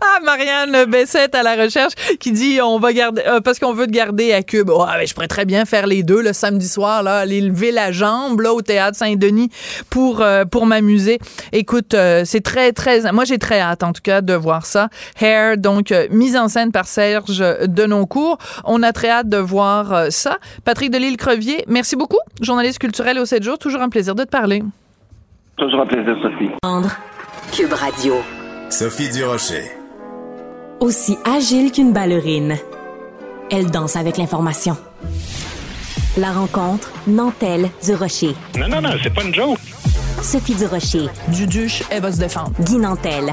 [0.00, 3.86] Ah, Marianne Bessette à la recherche qui dit on va garder euh, parce qu'on veut
[3.86, 4.68] te garder à Cube.
[4.68, 7.72] Ouais, ben, je pourrais très bien faire les deux le samedi soir là, aller lever
[7.72, 9.50] la jambe là au théâtre Saint-Denis
[9.90, 11.18] pour euh, pour m'amuser.
[11.52, 14.88] Écoute, euh, c'est très très moi j'ai très hâte en tout cas de voir ça.
[15.20, 18.38] Hair donc mise en scène par Serge Denoncourt.
[18.64, 20.38] On a très hâte de voir ça.
[20.64, 22.18] Patrick Delisle Crevier, merci beaucoup.
[22.40, 24.62] Journaliste culturel au 7 jours, toujours un plaisir de te parler.
[25.58, 26.50] Toujours un plaisir Sophie.
[27.50, 28.14] Cube Radio.
[28.70, 29.64] Sophie Durocher.
[30.78, 32.56] Aussi agile qu'une ballerine,
[33.50, 34.76] elle danse avec l'information.
[36.16, 38.36] La rencontre Nantel du Rocher.
[38.56, 39.58] Non, non, non, c'est pas une joke.
[40.22, 41.08] Sophie du Rocher.
[41.28, 42.52] Duduche, elle va se défendre.
[42.60, 43.24] Guy Nantel.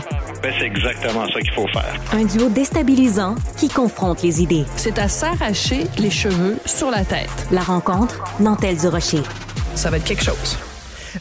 [0.42, 1.94] Ben, c'est exactement ça qu'il faut faire.
[2.12, 4.66] Un duo déstabilisant qui confronte les idées.
[4.78, 7.30] C'est à s'arracher les cheveux sur la tête.
[7.52, 9.22] La rencontre Nantel du Rocher.
[9.76, 10.58] Ça va être quelque chose.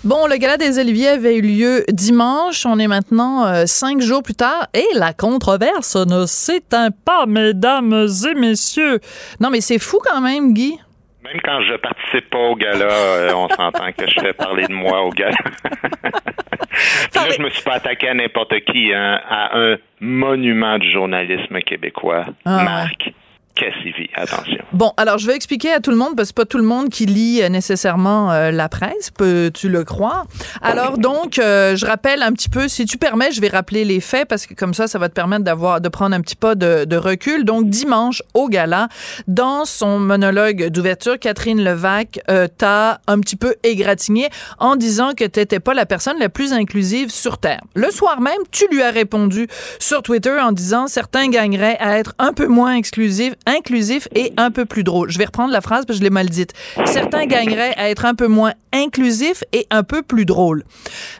[0.02, 2.66] Bon, le gala des Oliviers avait eu lieu dimanche.
[2.66, 8.06] On est maintenant euh, cinq jours plus tard et la controverse ne s'éteint pas, mesdames
[8.28, 8.98] et messieurs.
[9.40, 10.78] Non, mais c'est fou quand même, Guy.
[11.22, 14.72] Même quand je participe pas au gala, euh, on s'entend que je fais parler de
[14.74, 15.36] moi au gala.
[15.62, 20.90] Puis là, je me suis pas attaqué à n'importe qui, hein, à un monument du
[20.92, 23.12] journalisme québécois, Ah, Marc
[23.54, 24.08] Cassivi.
[24.14, 24.64] Attention.
[24.72, 26.88] Bon, alors je vais expliquer à tout le monde parce que pas tout le monde
[26.88, 30.26] qui lit euh, nécessairement euh, la presse, peux-tu le croire?
[30.60, 34.00] Alors donc, euh, je rappelle un petit peu, si tu permets, je vais rappeler les
[34.00, 36.56] faits parce que comme ça, ça va te permettre d'avoir de prendre un petit pas
[36.56, 37.44] de, de recul.
[37.44, 38.88] Donc dimanche au gala,
[39.28, 45.24] dans son monologue d'ouverture, Catherine Levac euh, t'a un petit peu égratigné en disant que
[45.24, 47.60] t'étais pas la personne la plus inclusive sur terre.
[47.74, 49.46] Le soir même, tu lui as répondu
[49.78, 54.50] sur Twitter en disant certains gagneraient à être un peu moins exclusifs inclusif et un
[54.50, 55.10] peu plus drôle.
[55.10, 56.52] Je vais reprendre la phrase parce que je l'ai mal dite.
[56.86, 60.64] Certains gagneraient à être un peu moins inclusif et un peu plus drôle.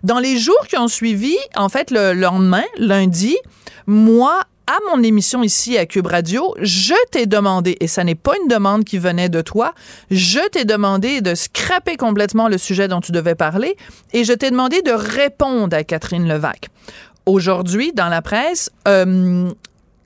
[0.03, 3.37] Dans les jours qui ont suivi, en fait, le lendemain, lundi,
[3.87, 8.33] moi, à mon émission ici à Cube Radio, je t'ai demandé, et ça n'est pas
[8.41, 9.75] une demande qui venait de toi,
[10.11, 13.77] je t'ai demandé de scraper complètement le sujet dont tu devais parler
[14.13, 16.69] et je t'ai demandé de répondre à Catherine Levac.
[17.27, 19.51] Aujourd'hui, dans la presse, euh,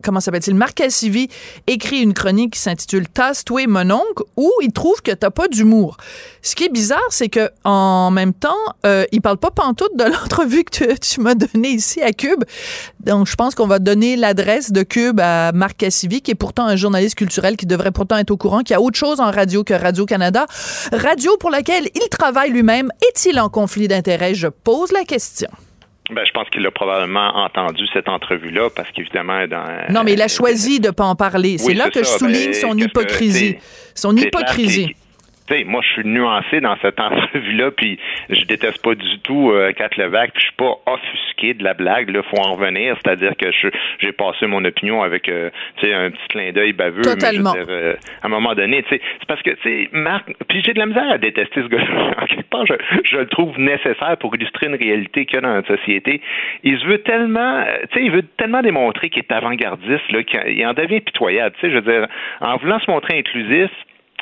[0.03, 1.29] comment s'appelle-t-il, Marc Cassivi
[1.67, 5.97] écrit une chronique qui s'intitule Tasse-toi mon oncle où il trouve que t'as pas d'humour.
[6.43, 8.55] Ce qui est bizarre, c'est que en même temps,
[8.87, 12.45] euh, il parle pas pantoute de l'entrevue que tu, tu m'as donnée ici à Cube.
[13.01, 16.67] Donc, je pense qu'on va donner l'adresse de Cube à Marc Cassivi, qui est pourtant
[16.67, 19.31] un journaliste culturel qui devrait pourtant être au courant qu'il y a autre chose en
[19.31, 20.47] radio que Radio-Canada.
[20.93, 22.91] Radio pour laquelle il travaille lui-même.
[23.09, 24.35] Est-il en conflit d'intérêts?
[24.35, 25.49] Je pose la question.
[26.11, 29.65] Ben, je pense qu'il a probablement entendu cette entrevue-là parce qu'évidemment, dans.
[29.93, 31.59] Non, mais il a choisi de pas en parler.
[31.59, 33.57] C'est Oui, là que je souligne Ben, son que- hypocrisie.
[33.95, 34.95] Son hypocrisie.
[35.49, 37.99] Tu sais, moi, je suis nuancé dans cette entrevue-là, puis
[38.31, 41.75] je déteste pas du tout euh, Kat Levac, puis je suis pas offusqué de la
[41.75, 42.11] blague.
[42.11, 43.69] Là, faut en revenir, c'est-à-dire que je-
[44.01, 46.99] j'ai passé mon opinion avec, euh, tu sais, un petit clin d'œil baveux.
[46.99, 47.53] mais je veux Totalement.
[47.53, 50.63] dire, euh, à un moment donné, tu sais, c'est parce que, tu sais, Marc, puis
[50.65, 52.15] j'ai de la misère à détester ce gars-là.
[52.23, 55.41] En quelque part, je, je le trouve nécessaire pour illustrer une réalité qu'il y a
[55.43, 56.21] dans notre société.
[56.65, 60.67] Il se veut tellement, tu sais, il veut tellement démontrer qu'il est avant-gardiste, là, qu'il
[60.67, 61.55] en devient pitoyable.
[61.61, 62.07] Tu sais, je veux dire,
[62.41, 63.71] en voulant se montrer inclusif,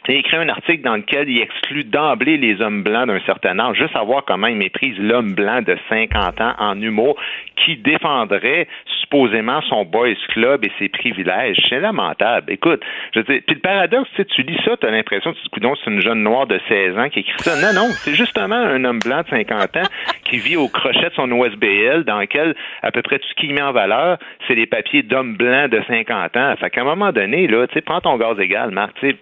[0.09, 3.59] il a écrit un article dans lequel il exclut d'emblée les hommes blancs d'un certain
[3.59, 7.17] âge, juste à voir comment il méprise l'homme blanc de 50 ans en humour
[7.57, 8.69] qui défendrait
[9.01, 11.57] supposément son boys club et ses privilèges.
[11.69, 12.53] C'est lamentable.
[12.53, 12.83] Écoute,
[13.15, 15.91] je dire, puis le paradoxe, tu sais, tu lis ça, tu as l'impression que c'est
[15.91, 17.55] une jeune noire de 16 ans qui écrit ça.
[17.61, 19.89] Non, non, c'est justement un homme blanc de 50 ans
[20.25, 23.55] qui vit au crochet de son OSBL dans lequel à peu près tout ce qu'il
[23.55, 26.55] met en valeur, c'est les papiers d'homme blanc de 50 ans.
[26.57, 29.17] Fait qu'à un moment donné, là, tu sais, prends ton gaz égal, Marc, tu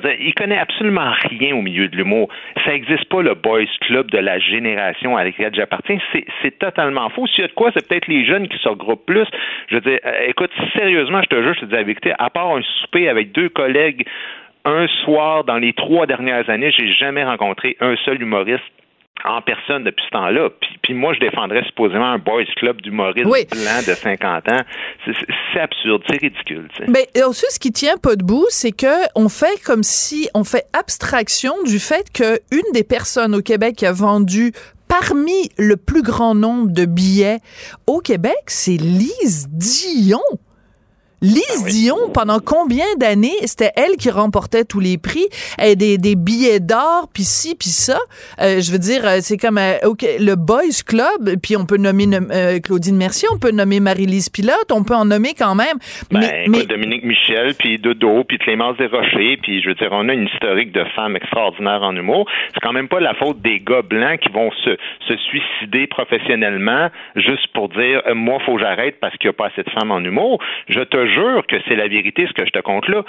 [0.00, 2.28] dire, il connaît absolument rien au milieu de l'humour.
[2.64, 5.98] Ça n'existe pas le boys club de la génération à laquelle j'appartiens.
[6.12, 7.26] C'est, totalement faux.
[7.26, 9.26] S'il y a de quoi, c'est peut-être les jeunes qui se regroupent plus.
[9.68, 12.30] Je veux dire, euh, écoute, sérieusement, je te jure, je te dis la vérité, à
[12.30, 14.06] part un souper avec deux collègues
[14.64, 18.62] un soir dans les trois dernières années, j'ai jamais rencontré un seul humoriste
[19.24, 20.50] en personne depuis ce temps-là.
[20.60, 23.46] Puis, puis moi, je défendrais supposément un boys club d'humoristes Oui.
[23.50, 24.60] blancs de 50 ans.
[25.04, 26.68] C'est, absurde, c'est ridicule.
[26.74, 26.90] tu sais.
[26.90, 30.64] Mais aussi, ce qui tient pas debout, c'est que on fait comme si on fait
[30.72, 34.52] abstraction du fait que une des personnes au Québec qui a vendu
[34.88, 37.38] parmi le plus grand nombre de billets
[37.86, 40.20] au Québec, c'est Lise Dion.
[41.22, 45.26] Lise Dion, pendant combien d'années, c'était elle qui remportait tous les prix,
[45.62, 47.98] et des, des billets d'or, puis ci, puis ça.
[48.40, 51.76] Euh, je veux dire, euh, c'est comme euh, ok, le Boys Club, puis on peut
[51.76, 55.78] nommer euh, Claudine Mercier, on peut nommer Marie-Lise Pilote, on peut en nommer quand même.
[56.10, 60.08] Ben, mais, mais Dominique Michel, puis Dodo, puis Clémence Desrochers, puis je veux dire, on
[60.08, 62.28] a une historique de femmes extraordinaires en humour.
[62.52, 64.76] C'est quand même pas la faute des gars blancs qui vont se,
[65.08, 69.38] se suicider professionnellement juste pour dire, euh, moi, faut que j'arrête parce qu'il n'y a
[69.38, 70.40] pas assez de femmes en humour.
[70.68, 73.02] Je te jure que c'est la vérité, ce que je te compte là.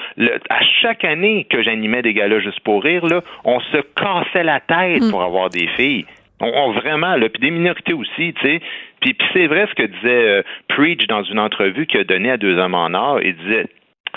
[0.50, 4.60] À chaque année que j'animais des galas juste pour rire, là, on se cassait la
[4.60, 6.06] tête pour avoir des filles.
[6.40, 8.62] On, vraiment, puis des minorités aussi, tu sais.
[9.00, 12.32] Puis, puis c'est vrai ce que disait euh, Preach dans une entrevue qu'il a donnée
[12.32, 13.22] à Deux Hommes en Or.
[13.22, 13.66] Il disait,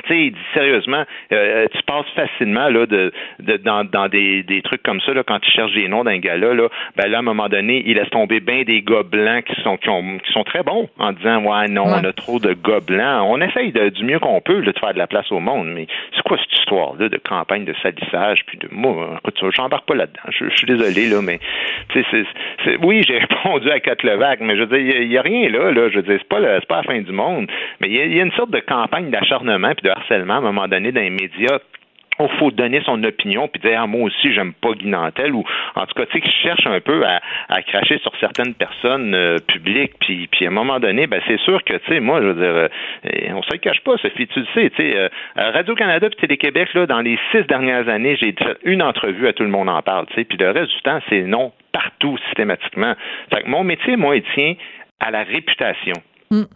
[0.06, 4.42] tu sais, il dit sérieusement, euh, tu passes facilement là de, de dans, dans des,
[4.42, 7.18] des trucs comme ça là quand tu cherches des noms d'un gars-là là, ben là
[7.18, 10.18] à un moment donné, il laisse tomber bien des gars blancs qui sont qui, ont,
[10.18, 13.24] qui sont très bons en disant ouais non, on a trop de gars blancs.
[13.28, 15.68] On essaye de, du mieux qu'on peut là, de faire de la place au monde,
[15.68, 19.46] mais c'est quoi cette histoire là de campagne de salissage puis de moi, écoute, ça,
[19.54, 20.20] j'embarque pas là-dedans.
[20.30, 21.38] Je, je suis désolé là, mais
[21.90, 22.24] tu sais,
[22.64, 25.48] c'est, oui j'ai répondu à Kat Levac, mais je veux dire, il y a- rien
[25.48, 25.88] là là.
[25.90, 27.48] Je veux dire, c'est pas le- pas la fin du monde,
[27.80, 30.40] mais il y y a une sorte de campagne d'acharnement puis de harcèlement à un
[30.40, 31.58] moment donné dans les médias
[32.18, 35.44] il faut donner son opinion puis dire ah, moi aussi j'aime pas Guy Nantel ou
[35.74, 39.14] en tout cas tu sais qui cherche un peu à, à cracher sur certaines personnes
[39.14, 42.20] euh, publiques puis puis à un moment donné ben c'est sûr que tu sais moi
[42.22, 42.68] je veux dire euh,
[43.06, 46.08] euh, on se le cache pas Sophie tu le sais tu sais euh, Radio Canada
[46.08, 49.42] puis Télé Québec là dans les six dernières années j'ai fait une entrevue à tout
[49.42, 52.94] le monde en parle tu sais puis le reste du temps c'est non partout systématiquement.
[53.32, 54.54] Fait que mon métier moi il tient
[55.00, 55.94] à la réputation.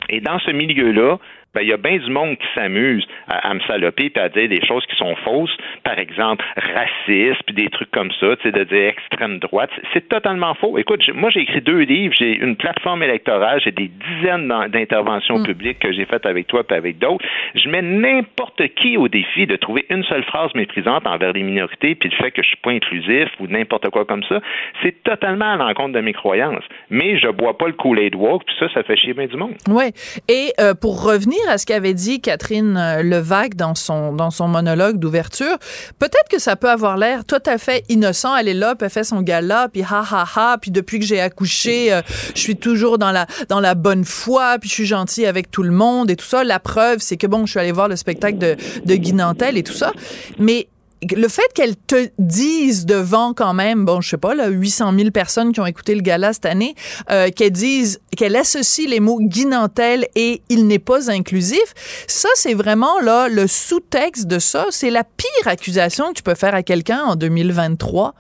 [0.09, 1.19] Et dans ce milieu-là,
[1.55, 4.29] ben, il y a bien du monde qui s'amuse à, à me saloper puis à
[4.29, 5.57] dire des choses qui sont fausses.
[5.85, 9.71] Par exemple, raciste puis des trucs comme ça, tu sais, de dire extrême droite.
[9.93, 10.77] C'est- totalement faux.
[10.77, 15.79] Écoute, moi, j'ai écrit deux livres, j'ai une plateforme électorale, j'ai des dizaines d'interventions publiques
[15.79, 17.25] que j'ai faites avec toi puis avec d'autres.
[17.55, 21.95] Je mets n'importe qui au défi de trouver une seule phrase méprisante envers les minorités
[21.95, 24.41] puis le fait que je suis pas inclusif ou n'importe quoi comme ça.
[24.83, 26.65] C'est totalement à l'encontre de mes croyances.
[26.91, 29.55] Mais je bois pas le Kool-Aid Walk puis ça, ça fait chier bien du monde.
[29.69, 29.93] Ouais.
[30.29, 34.49] Et euh, pour revenir à ce qu'avait dit Catherine euh, Levac dans son dans son
[34.49, 35.59] monologue d'ouverture,
[35.99, 38.37] peut-être que ça peut avoir l'air tout à fait innocent.
[38.37, 41.05] Elle est là, puis elle fait son gala, puis ha ha ha, puis depuis que
[41.05, 42.03] j'ai accouché, euh,
[42.35, 45.63] je suis toujours dans la dans la bonne foi, puis je suis gentille avec tout
[45.63, 46.45] le monde et tout ça.
[46.45, 49.57] La preuve, c'est que bon, je suis allée voir le spectacle de de Guy Nantel
[49.57, 49.93] et tout ça,
[50.39, 50.69] mais
[51.15, 55.11] le fait qu'elle te dise devant quand même, bon, je sais pas, là, 800 000
[55.11, 56.75] personnes qui ont écouté le gala cette année,
[57.11, 61.75] euh, qu'elle dise, qu'elle associe les mots Guy Nantel et il n'est pas inclusif,
[62.07, 64.67] ça, c'est vraiment, là, le sous-texte de ça.
[64.71, 68.15] C'est la pire accusation que tu peux faire à quelqu'un en 2023.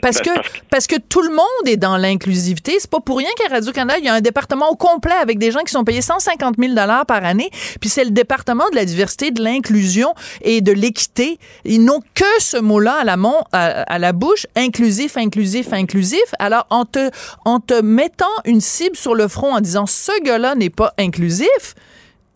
[0.00, 0.30] Parce que,
[0.70, 2.76] parce que tout le monde est dans l'inclusivité.
[2.78, 5.50] C'est pas pour rien qu'à Radio-Canada, il y a un département au complet avec des
[5.50, 6.74] gens qui sont payés 150 000
[7.06, 7.50] par année.
[7.80, 11.38] Puis c'est le département de la diversité, de l'inclusion et de l'équité.
[11.64, 14.46] Ils n'ont que ce mot-là à la, mon- à, à la bouche.
[14.56, 16.22] Inclusif, inclusif, inclusif.
[16.38, 17.10] Alors, en te,
[17.44, 21.74] en te mettant une cible sur le front en disant ce gars-là n'est pas inclusif,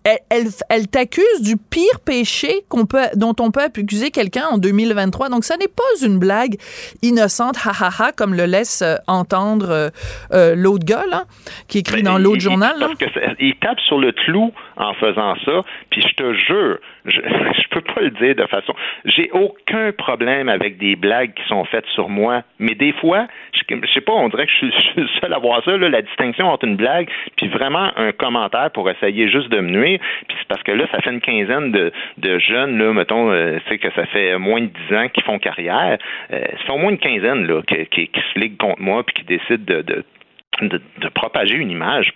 [0.07, 4.59] elle, elle, elle t'accuse du pire péché qu'on peut, dont on peut accuser quelqu'un en
[4.59, 5.29] 2023.
[5.31, 6.57] Donc, ça n'est pas une blague
[7.03, 9.91] innocente, ha ha ha, comme le laisse euh, entendre euh,
[10.33, 11.25] euh, l'autre gars, là,
[11.69, 12.79] qui écrit dans Ben, l'autre il- journal.
[12.79, 12.87] là.
[12.87, 15.61] Parce que ça- il tape sur le clou en faisant ça.
[15.91, 18.75] Puis je te jure, je, je peux pas le dire de façon.
[19.05, 22.43] J'ai aucun problème avec des blagues qui sont faites sur moi.
[22.59, 25.39] Mais des fois, je, je sais pas, on dirait que je suis, le seul à
[25.39, 29.49] voir ça, là, la distinction entre une blague puis vraiment un commentaire pour essayer juste
[29.49, 30.01] de me nuire.
[30.29, 33.59] Puis c'est parce que là, ça fait une quinzaine de, de jeunes, là, mettons, euh,
[33.67, 35.99] tu sais, que ça fait moins de dix ans qui font carrière.
[36.33, 39.05] Euh, ça fait au moins une quinzaine là, qui, qui, qui se liguent contre moi
[39.05, 40.05] puis qui décident de, de
[40.63, 42.13] de, de propager une image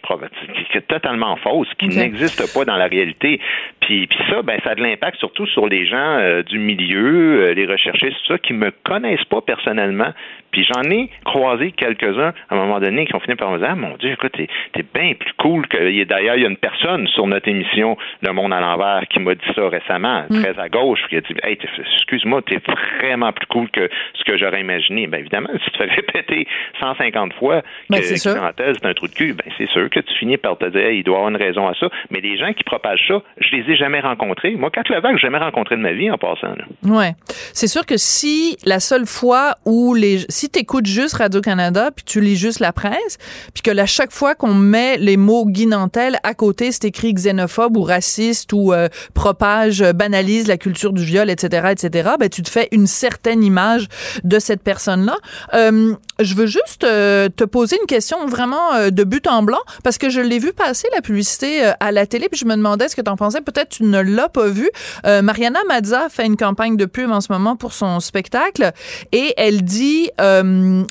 [0.70, 3.40] qui, est totalement fausse, qui n'existe pas dans la réalité.
[3.81, 7.48] Puis, puis ça, ben, ça a de l'impact surtout sur les gens euh, du milieu,
[7.48, 10.12] euh, les recherchistes, tout ça, qui me connaissent pas personnellement.
[10.53, 13.68] Puis j'en ai croisé quelques-uns à un moment donné qui ont fini par me dire
[13.70, 16.05] Ah mon Dieu, écoute, t'es, t'es bien plus cool que.
[16.05, 19.35] D'ailleurs, il y a une personne sur notre émission Le Monde à l'envers qui m'a
[19.35, 21.57] dit ça récemment, très à gauche, qui a dit Hey,
[21.96, 22.59] excuse-moi, t'es
[22.98, 25.07] vraiment plus cool que ce que j'aurais imaginé.
[25.07, 26.46] Ben évidemment, si tu fais répéter
[26.81, 30.14] 150 fois Ben, que clientèle, c'est un trou de cul, ben c'est sûr que tu
[30.18, 31.88] finis par te dire Hey, il doit y avoir une raison à ça.
[32.10, 34.56] Mais les gens qui propagent ça, je les ai jamais rencontrés.
[34.56, 36.54] Moi, Kat Levac, j'ai jamais rencontré de ma vie en passant.
[36.54, 36.64] Là.
[36.84, 37.14] Ouais.
[37.52, 42.20] C'est sûr que si la seule fois où les si t'écoutes juste Radio-Canada puis tu
[42.20, 43.18] lis juste la presse
[43.54, 47.14] puis que à chaque fois qu'on met les mots Guy Nantel à côté c'est écrit
[47.14, 52.28] xénophobe ou raciste ou euh, propage euh, banalise la culture du viol etc etc ben
[52.28, 53.86] tu te fais une certaine image
[54.24, 55.16] de cette personne là.
[55.54, 59.61] Euh, je veux juste euh, te poser une question vraiment euh, de but en blanc
[59.83, 62.54] parce que je l'ai vu passer la publicité euh, à la télé puis je me
[62.56, 63.40] demandais ce que tu en pensais.
[63.40, 64.68] Peut-être tu ne l'as pas vu.
[65.06, 68.72] Euh, Mariana Mazza fait une campagne de pub en ce moment pour son spectacle
[69.12, 70.11] et elle dit,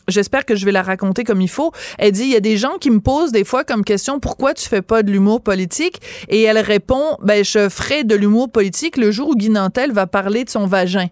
[0.07, 1.71] j'espère que je vais la raconter comme il faut.
[1.97, 4.53] Elle dit, il y a des gens qui me posent des fois comme question pourquoi
[4.53, 6.01] tu fais pas de l'humour politique?
[6.27, 10.07] Et elle répond, ben je ferai de l'humour politique le jour où Guy Nantel va
[10.07, 11.07] parler de son vagin.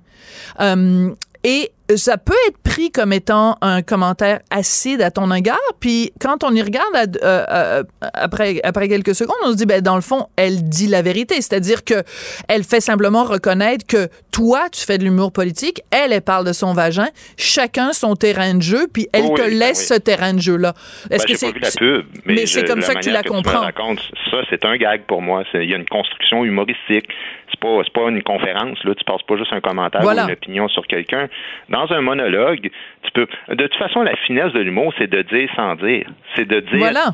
[1.44, 5.58] et ça peut être pris comme étant un commentaire acide à ton égard.
[5.80, 9.82] Puis quand on y regarde euh, euh, après, après quelques secondes, on se dit, ben,
[9.82, 11.36] dans le fond, elle dit la vérité.
[11.36, 12.04] C'est-à-dire que
[12.50, 16.54] elle fait simplement reconnaître que toi, tu fais de l'humour politique, elle, elle parle de
[16.54, 20.40] son vagin, chacun son terrain de jeu, puis elle te ben laisse ce terrain de
[20.40, 20.74] jeu-là.
[21.10, 21.60] Est-ce ben, que c'est.
[21.60, 23.64] la pub, mais, c'est comme ça que tu la comprends.
[23.64, 25.44] ça, c'est un gag pour moi.
[25.54, 27.08] Il y a une construction humoristique.
[27.50, 28.94] C'est pas, pas une conférence, là.
[28.94, 31.30] Tu passes pas juste un commentaire ou une opinion sur quelqu'un
[31.78, 32.70] dans un monologue,
[33.04, 33.28] tu peux.
[33.50, 36.10] De toute façon, la finesse de l'humour, c'est de dire sans dire.
[36.36, 37.14] C'est de dire.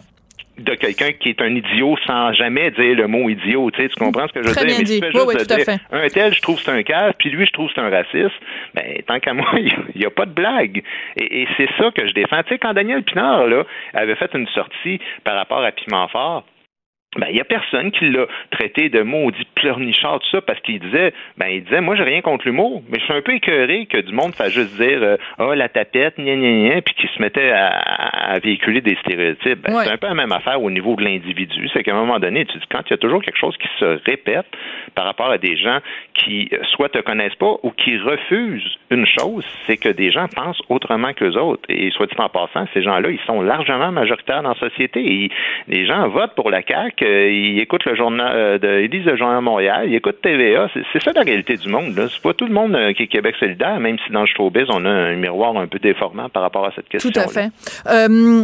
[0.58, 3.72] de quelqu'un qui est un idiot sans jamais dire le mot idiot.
[3.72, 4.64] Tu, sais, tu comprends ce que je veux dire?
[4.66, 7.46] Mais tu fais juste de dire, un tel, je trouve c'est un cave, puis lui,
[7.46, 8.36] je trouve c'est un raciste.
[8.74, 10.84] Ben, tant qu'à moi, il n'y a, pas de blague.
[11.18, 12.42] Et, c'est ça que je défends.
[12.44, 16.46] Tu sais, quand Daniel Pinard, là, avait fait une sortie par rapport à Piment Fort,
[17.18, 20.80] ben, il y a personne qui l'a traité de maudit pleurnichard, tout ça, parce qu'il
[20.80, 23.86] disait, ben, il disait, moi, j'ai rien contre l'humour, mais je suis un peu écœuré
[23.86, 26.96] que du monde fasse juste dire, euh, ah, oh, la tapette, gna, gna, gna, puis
[26.96, 29.62] qu'il se mettait à, véhiculer des stéréotypes.
[29.62, 31.70] Ben, C'est un peu la même affaire au niveau de l'individu.
[31.74, 33.68] C'est qu'à un moment donné, tu dis, quand il y a toujours quelque chose qui
[33.80, 34.48] se répète
[34.96, 35.80] par rapport à des gens
[36.14, 40.28] qui euh, soit te connaissent pas ou qui refusent une chose, c'est que des gens
[40.36, 41.64] pensent autrement que les autres.
[41.70, 45.00] Et soit dit en passant, ces gens-là, ils sont largement majoritaires dans la société.
[45.00, 45.30] Et
[45.68, 49.42] les gens votent pour la CAQ ils écoutent le journal, euh, ils lisent le journal
[49.42, 50.70] Montréal, ils écoutent TVA.
[50.92, 51.94] C'est ça la réalité du monde.
[51.96, 54.66] C'est pas tout le monde euh, qui est Québec solidaire, même si dans le showbiz,
[54.70, 57.12] on a un miroir un peu déformant par rapport à cette question.
[57.12, 57.50] Tout à fait.
[57.88, 58.44] Euh,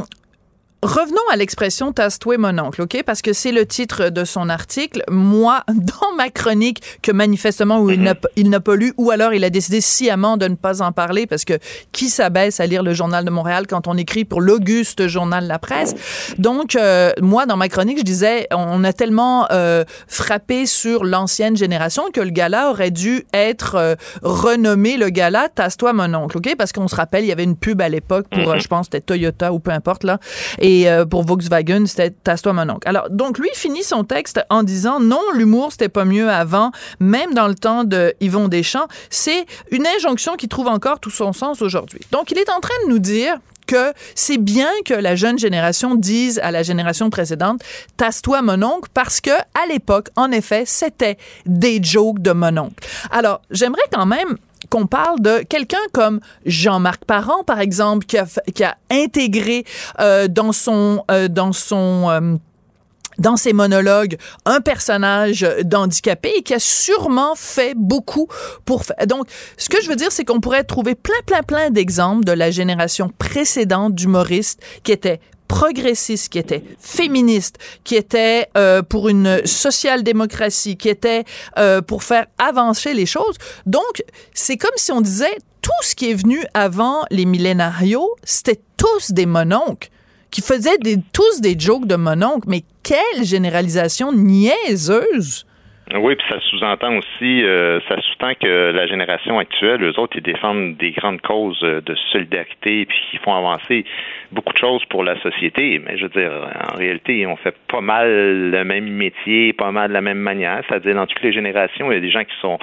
[0.81, 3.03] Revenons à l'expression tasse-toi mon oncle, OK?
[3.05, 5.03] Parce que c'est le titre de son article.
[5.09, 8.13] Moi, dans ma chronique, que manifestement où mhm.
[8.37, 11.27] il n'a pas lu, ou alors il a décidé sciemment de ne pas en parler,
[11.27, 11.59] parce que
[11.91, 15.59] qui s'abaisse à lire le Journal de Montréal quand on écrit pour l'auguste Journal La
[15.59, 15.95] Presse?
[16.37, 21.57] Donc, euh, moi, dans ma chronique, je disais, on a tellement euh, frappé sur l'ancienne
[21.57, 26.55] génération que le gala aurait dû être euh, renommé le gala Tasse-toi mon oncle, OK?
[26.57, 28.61] Parce qu'on se rappelle, il y avait une pub à l'époque pour, mhm.
[28.61, 30.19] je pense, c'était Toyota ou peu importe, là.
[30.59, 32.87] Et euh, pour Volkswagen, c'était Tasse-toi mon oncle.
[32.87, 37.33] Alors, donc, lui finit son texte en disant non, l'humour, c'était pas mieux avant, même
[37.33, 38.87] dans le temps de Yvon Deschamps.
[39.09, 42.01] C'est une injonction qui trouve encore tout son sens aujourd'hui.
[42.11, 43.37] Donc, il est en train de nous dire
[43.69, 47.61] que c'est bien que la jeune génération dise à la génération précédente
[47.97, 52.83] tasse-toi mon oncle parce que à l'époque en effet c'était des jokes de mon oncle.
[53.11, 54.37] Alors j'aimerais quand même
[54.69, 59.65] qu'on parle de quelqu'un comme Jean-Marc Parent, par exemple, qui a, qui a intégré
[59.99, 62.35] euh, dans son euh, dans son euh,
[63.17, 68.27] dans ses monologues un personnage d'handicapé et qui a sûrement fait beaucoup
[68.65, 68.95] pour faire.
[69.07, 69.27] Donc,
[69.57, 72.49] ce que je veux dire, c'est qu'on pourrait trouver plein, plein, plein d'exemples de la
[72.49, 75.19] génération précédente d'humoristes qui étaient
[75.49, 81.25] progressiste, qui était féministe, qui était euh, pour une social-démocratie, qui était
[81.57, 83.35] euh, pour faire avancer les choses.
[83.65, 88.61] Donc, c'est comme si on disait tout ce qui est venu avant les millénarios, c'était
[88.77, 89.89] tous des mononcles
[90.31, 90.77] qui faisaient
[91.11, 92.47] tous des jokes de mononcles.
[92.47, 95.45] Mais quelle généralisation niaiseuse!
[95.95, 100.23] Oui, puis ça sous-entend aussi, euh, ça sous-entend que la génération actuelle, eux autres, ils
[100.23, 103.85] défendent des grandes causes de solidarité, puis ils font avancer
[104.31, 105.81] beaucoup de choses pour la société.
[105.83, 106.31] Mais je veux dire,
[106.71, 110.61] en réalité, on fait pas mal le même métier, pas mal de la même manière.
[110.67, 112.59] C'est-à-dire, dans toutes les générations, il y a des gens qui sont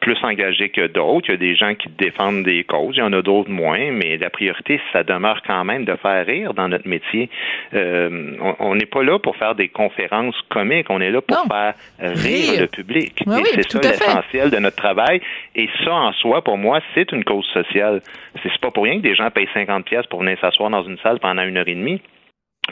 [0.00, 1.28] plus engagés que d'autres.
[1.28, 2.96] Il y a des gens qui défendent des causes.
[2.96, 3.90] Il y en a d'autres moins.
[3.90, 7.30] Mais la priorité, ça demeure quand même de faire rire dans notre métier.
[7.74, 10.90] Euh, on n'est pas là pour faire des conférences comiques.
[10.90, 13.22] On est là pour faire rire public.
[13.22, 15.20] et c'est ça l'essentiel de notre travail.
[15.54, 18.02] Et ça, en soi, pour moi, c'est une cause sociale.
[18.42, 20.98] C'est pas pour rien que des gens payent 50 pièces pour venir s'asseoir dans une
[20.98, 22.00] salle pendant une heure et demie.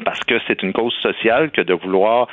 [0.04, 2.28] Parce que c'est une cause sociale que de vouloir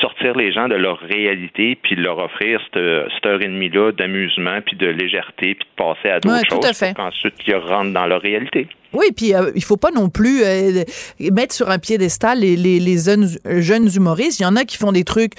[0.00, 2.82] sortir les gens de leur réalité puis leur offrir cette,
[3.14, 6.94] cette heure et demie-là d'amusement puis de légèreté puis de passer à d'autres choses pour
[6.94, 8.66] qu'ensuite ils rentrent dans leur réalité.
[8.94, 10.84] Oui, puis euh, il faut pas non plus euh,
[11.32, 14.40] mettre sur un piédestal les, les, les jeunes, jeunes, humoristes.
[14.40, 15.32] Il y en a qui font des trucs.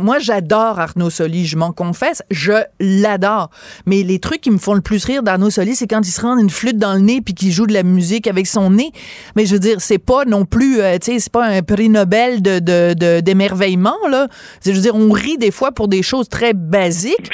[0.00, 3.50] moi, j'adore Arnaud Soli, je m'en confesse, je l'adore.
[3.86, 6.20] Mais les trucs qui me font le plus rire d'Arnaud Soli, c'est quand il se
[6.20, 8.90] rend une flûte dans le nez puis qu'il joue de la musique avec son nez.
[9.36, 11.88] Mais je veux dire, c'est pas non plus, euh, tu sais, c'est pas un prix
[11.88, 14.28] Nobel de d'émerveillement là.
[14.64, 17.30] Je veux dire, on rit des fois pour des choses très basiques.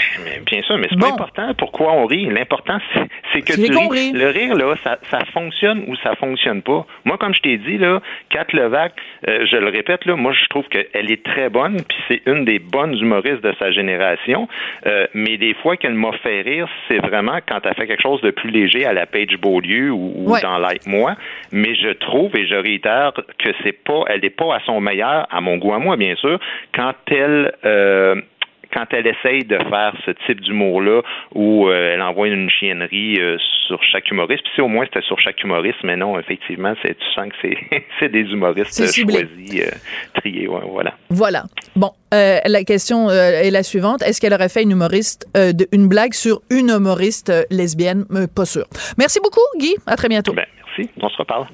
[0.47, 2.27] bien sûr, mais c'est pas important pourquoi on rit?
[2.27, 2.79] L'important,
[3.33, 3.61] c'est que tu
[3.91, 4.13] ris.
[4.13, 6.87] Le rire là, ça, ça fonctionne fonctionne ou ça fonctionne pas.
[7.05, 8.01] Moi, comme je t'ai dit, là,
[8.31, 8.93] Kat Levac,
[9.29, 12.45] euh, je le répète, là, moi, je trouve qu'elle est très bonne, puis c'est une
[12.45, 14.49] des bonnes humoristes de sa génération.
[14.87, 18.21] Euh, mais des fois qu'elle m'a fait rire, c'est vraiment quand elle fait quelque chose
[18.23, 21.15] de plus léger à la Page Beaulieu ou, ou dans Like Moi.
[21.53, 25.27] Mais je trouve et je réitère que c'est pas, elle n'est pas à son meilleur,
[25.31, 26.39] à mon goût à moi, bien sûr,
[26.75, 28.21] quand elle euh,
[28.73, 31.03] quand elle essaye de faire ce type d'humour-là
[31.35, 35.07] où euh, elle envoie une chiennerie euh, sur chaque humoriste, puis si au moins c'était
[35.07, 37.55] sur chaque humoriste, mais non, effectivement, c'est, tu sens que
[38.01, 39.71] c'est, des humoristes choisis, euh,
[40.15, 40.95] triés, voilà.
[41.11, 41.45] Voilà.
[41.77, 44.03] Bon, la question est la suivante.
[44.03, 45.27] Est-ce qu'elle aurait fait une humoriste,
[45.73, 48.05] une blague sur une humoriste lesbienne?
[48.35, 48.65] pas sûr.
[48.97, 49.75] Merci beaucoup, Guy.
[49.87, 50.33] À très bientôt.
[50.33, 50.91] Ben, merci.
[51.01, 51.47] On se reparle.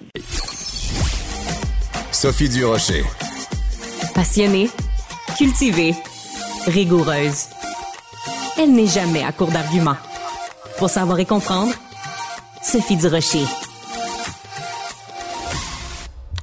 [2.12, 3.02] Sophie Durocher.
[4.14, 4.68] Passionnée,
[5.36, 5.92] cultivée
[6.66, 7.48] rigoureuse.
[8.58, 9.96] Elle n'est jamais à court d'arguments.
[10.78, 11.72] Pour savoir et comprendre,
[12.62, 13.44] Sophie Durocher.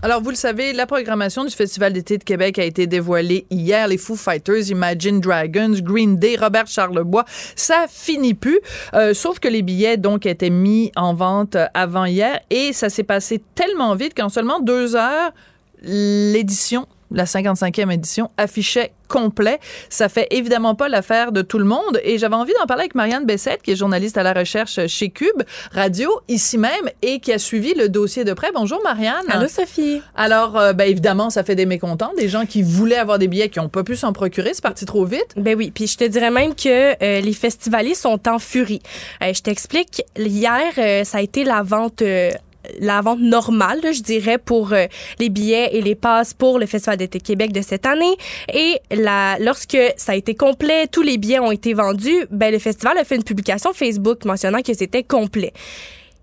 [0.04, 3.88] Alors, vous le savez, la programmation du Festival d'été de Québec a été dévoilée hier.
[3.88, 8.60] Les Foo Fighters, Imagine Dragons, Green Day, Robert Charlebois, ça finit plus.
[8.96, 13.04] Euh, sauf que les billets, donc, étaient mis en vente avant hier et ça s'est
[13.04, 15.32] passé tellement vite qu'en seulement deux heures,
[15.84, 19.60] l'édition la 55e édition, affichait complet.
[19.90, 22.00] Ça fait évidemment pas l'affaire de tout le monde.
[22.04, 25.10] Et j'avais envie d'en parler avec Marianne Bessette, qui est journaliste à la recherche chez
[25.10, 25.44] Cube
[25.74, 28.52] Radio, ici même, et qui a suivi le dossier de près.
[28.54, 29.26] Bonjour Marianne.
[29.28, 30.02] Allô Sophie.
[30.16, 33.50] Alors, euh, ben, évidemment, ça fait des mécontents, des gens qui voulaient avoir des billets
[33.50, 34.52] qui n'ont pas pu s'en procurer.
[34.54, 35.34] C'est parti trop vite.
[35.36, 35.72] Ben oui.
[35.76, 38.82] Puis je te dirais même que euh, les festivaliers sont en furie.
[39.22, 40.04] Euh, je t'explique.
[40.18, 42.02] Hier, ça a été la vente
[42.80, 44.86] la vente normale, je dirais, pour euh,
[45.20, 48.16] les billets et les passes pour le Festival d'été Québec de cette année.
[48.54, 48.80] Et
[49.40, 53.04] lorsque ça a été complet, tous les billets ont été vendus, ben, le festival a
[53.04, 55.54] fait une publication Facebook mentionnant que c'était complet.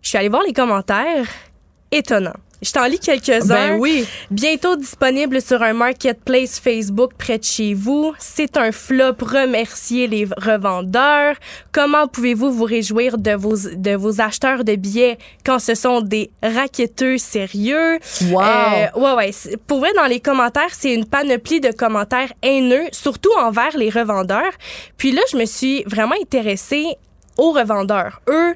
[0.03, 1.27] Je suis allée voir les commentaires.
[1.91, 2.35] Étonnant.
[2.61, 3.55] Je t'en lis quelques-uns.
[3.55, 4.07] Ben oui.
[4.31, 8.13] Bientôt disponible sur un marketplace Facebook près de chez vous.
[8.19, 9.15] C'est un flop.
[9.21, 11.37] Remerciez les revendeurs.
[11.73, 16.31] Comment pouvez-vous vous réjouir de vos, de vos acheteurs de billets quand ce sont des
[16.43, 17.99] raquetteux sérieux?
[18.31, 18.43] Wow.
[18.43, 19.31] Euh, ouais, ouais.
[19.67, 24.53] Pour vrai, dans les commentaires, c'est une panoplie de commentaires haineux, surtout envers les revendeurs.
[24.97, 26.97] Puis là, je me suis vraiment intéressée
[27.37, 28.21] aux revendeurs.
[28.29, 28.55] Eux,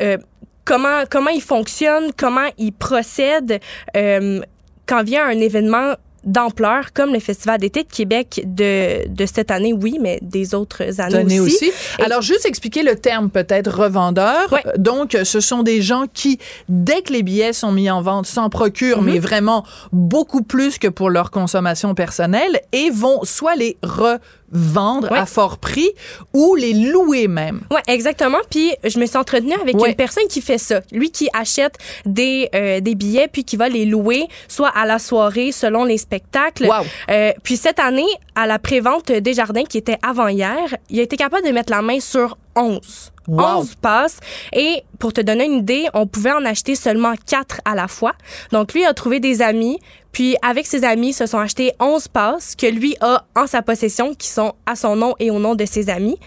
[0.00, 0.16] euh,
[0.64, 3.60] comment comment ils fonctionnent, comment ils procèdent
[3.96, 4.40] euh,
[4.86, 5.94] quand vient un événement
[6.24, 11.00] d'ampleur comme le Festival d'été de Québec de, de cette année, oui, mais des autres
[11.00, 11.72] années aussi.
[12.04, 14.54] Alors, juste expliquer le terme peut-être revendeur.
[14.76, 16.38] Donc, ce sont des gens qui,
[16.68, 19.20] dès que les billets sont mis en vente, s'en procurent, mais mhm.
[19.20, 24.18] vraiment beaucoup plus que pour leur consommation personnelle et vont soit les re
[24.52, 25.90] vendre à fort prix
[26.32, 27.62] ou les louer même.
[27.70, 28.38] Oui, exactement.
[28.50, 30.80] Puis je me suis entretenue avec une personne qui fait ça.
[30.92, 34.98] Lui qui achète des, euh, des billets puis qui va les louer soit à la
[34.98, 36.66] soirée selon les spectacles.
[36.66, 36.84] Wow.
[37.10, 41.02] Euh, puis cette année, à la prévente des jardins qui était avant hier, il a
[41.02, 43.12] été capable de mettre la main sur 11.
[43.28, 44.18] 11 passes.
[44.52, 48.12] Et pour te donner une idée, on pouvait en acheter seulement 4 à la fois.
[48.50, 49.78] Donc lui a trouvé des amis,
[50.12, 54.14] puis avec ses amis, se sont achetés 11 passes que lui a en sa possession,
[54.14, 56.18] qui sont à son nom et au nom de ses amis.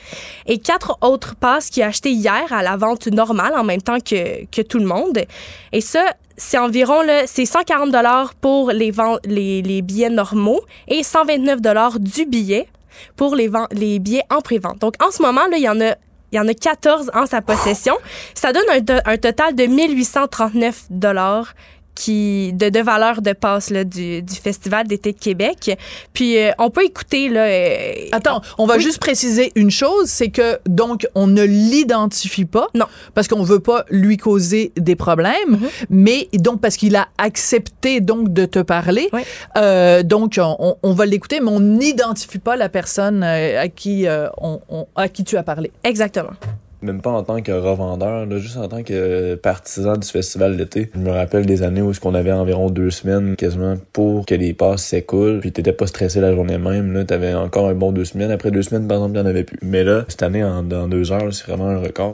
[0.47, 3.99] Et quatre autres passes qu'il a achetées hier à la vente normale en même temps
[3.99, 5.19] que, que tout le monde.
[5.71, 6.03] Et ça,
[6.35, 8.91] c'est environ c'est 140 dollars pour les,
[9.25, 12.67] les, les billets normaux et 129 dollars du billet
[13.15, 14.79] pour les, les billets en pré-vente.
[14.79, 15.95] Donc, en ce moment, là, il y en a
[16.31, 17.95] il y en a 14 en sa possession.
[18.33, 21.53] Ça donne un, un total de 1839 dollars
[21.95, 25.77] qui de, de valeur de passe là, du, du Festival d'été de Québec.
[26.13, 27.45] Puis euh, on peut écouter là.
[27.45, 32.67] Euh, Attends, on va juste préciser une chose, c'est que donc on ne l'identifie pas.
[32.75, 32.85] Non.
[33.13, 35.85] Parce qu'on veut pas lui causer des problèmes, mm-hmm.
[35.89, 39.09] mais donc parce qu'il a accepté donc de te parler.
[39.57, 44.05] Euh, donc on, on va l'écouter, mais on n'identifie pas la personne à qui
[44.37, 45.71] on, on, à qui tu as parlé.
[45.83, 46.31] Exactement
[46.85, 50.89] même pas en tant que revendeur, là, juste en tant que partisan du festival d'été.
[50.93, 54.35] Je me rappelle des années où ce qu'on avait environ deux semaines quasiment pour que
[54.35, 56.93] les passes s'écoulent, puis t'étais pas stressé la journée même.
[56.93, 58.31] Là, t'avais encore un bon deux semaines.
[58.31, 59.59] Après deux semaines, par exemple, il en avait plus.
[59.61, 62.13] Mais là, cette année, en, deux heures, c'est vraiment un record.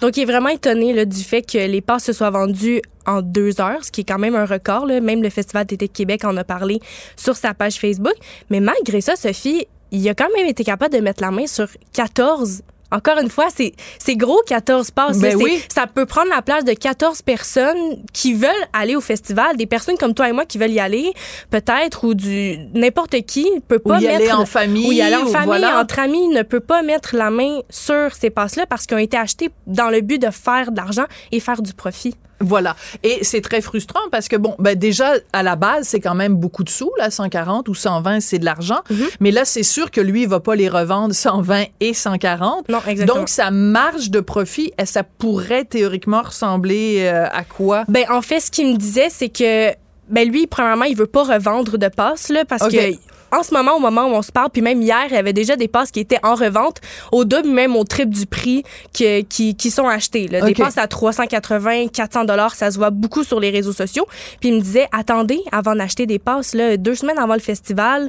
[0.00, 3.22] Donc, il est vraiment étonné là, du fait que les passes se soient vendues en
[3.22, 4.86] deux heures, ce qui est quand même un record.
[4.86, 5.00] Là.
[5.00, 6.80] Même le Festival d'été de Québec en a parlé
[7.16, 8.14] sur sa page Facebook.
[8.50, 11.68] Mais malgré ça, Sophie, il a quand même été capable de mettre la main sur
[11.92, 12.62] 14
[12.94, 15.18] encore une fois, c'est gros 14 passes.
[15.18, 15.60] Ben oui.
[15.72, 19.98] Ça peut prendre la place de 14 personnes qui veulent aller au festival, des personnes
[19.98, 21.12] comme toi et moi qui veulent y aller,
[21.50, 25.02] peut-être, ou du n'importe qui peut pas ou y mettre aller en famille, ou y
[25.02, 25.80] aller en famille, voilà.
[25.80, 29.16] entre amis, ne peut pas mettre la main sur ces passes-là parce qu'ils ont été
[29.16, 32.14] achetés dans le but de faire de l'argent et faire du profit.
[32.40, 32.76] Voilà.
[33.02, 36.34] Et c'est très frustrant parce que, bon, ben déjà, à la base, c'est quand même
[36.34, 38.80] beaucoup de sous, là, 140 ou 120, c'est de l'argent.
[38.90, 39.06] Mhm.
[39.20, 42.68] Mais là, c'est sûr que lui, il va pas les revendre 120 et 140.
[42.68, 43.20] Non, exactement.
[43.20, 47.84] Donc, sa marge de profit, ça pourrait théoriquement ressembler euh, à quoi?
[47.88, 49.72] Ben, en fait, ce qu'il me disait, c'est que
[50.08, 52.94] ben lui, premièrement, il veut pas revendre de passes là, parce que
[53.34, 55.32] en ce moment, au moment où on se parle, puis même hier, il y avait
[55.32, 56.80] déjà des passes qui étaient en revente
[57.12, 58.62] au double, même au triple du prix
[58.96, 60.28] que- qui, qui sont achetées.
[60.28, 60.40] Là.
[60.42, 64.06] Des passes à 380, 400 dollars, ça se voit beaucoup sur les réseaux sociaux.
[64.40, 68.08] Puis il me disait, attendez, avant d'acheter des passes, là, deux semaines avant le festival,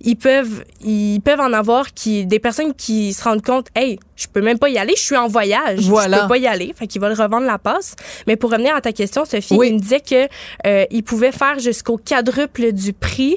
[0.00, 4.26] ils peuvent, ils peuvent en avoir qui, des personnes qui se rendent compte, hey, je
[4.32, 6.16] peux même pas y aller, je suis en voyage, Voilà.
[6.18, 6.74] je peux pas y aller.
[6.78, 7.96] Fait qu'ils veulent revendre la passe.
[8.26, 9.68] Mais pour revenir à ta question, Sophie, Oui.
[9.68, 10.28] il me disait que
[10.66, 13.36] euh, il pouvait faire jusqu'au quadruple du prix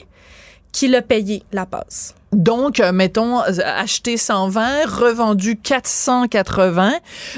[0.72, 2.14] qu'il a payé la passe.
[2.32, 6.92] Donc, euh, mettons, euh, acheté 120, revendu 480.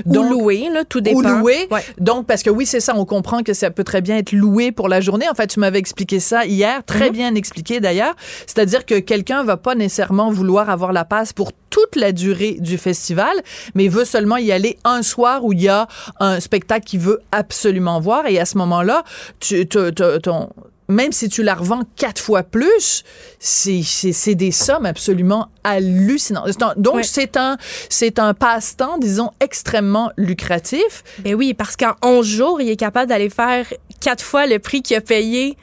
[0.05, 1.19] Ou Donc, loué, là, tout dépend.
[1.19, 1.67] Ou loué.
[1.71, 1.82] Ouais.
[1.97, 4.73] Donc, parce que oui, c'est ça, on comprend que ça peut très bien être loué
[4.73, 5.29] pour la journée.
[5.29, 7.13] En fait, tu m'avais expliqué ça hier, très Mhm.
[7.13, 8.15] bien expliqué d'ailleurs.
[8.47, 12.77] C'est-à-dire que quelqu'un va pas nécessairement vouloir avoir la passe pour toute la durée du
[12.77, 13.32] festival,
[13.75, 15.88] mais veut seulement y aller un soir où il y a
[16.19, 18.25] un spectacle qu'il veut absolument voir.
[18.27, 19.03] Et à ce moment-là,
[19.39, 20.49] tu, te- te- ton,
[20.92, 23.04] même si tu la revends quatre fois plus,
[23.39, 26.62] c'est des sommes absolument hallucinantes.
[26.62, 27.58] Un- Donc, c'est un,
[27.89, 31.04] c'est un passe-temps, disons, extrêmement lucratif.
[31.20, 33.66] Ben oui, parce qu'en 11 jours, il est capable d'aller faire
[34.00, 35.58] quatre fois le prix qu'il a payé.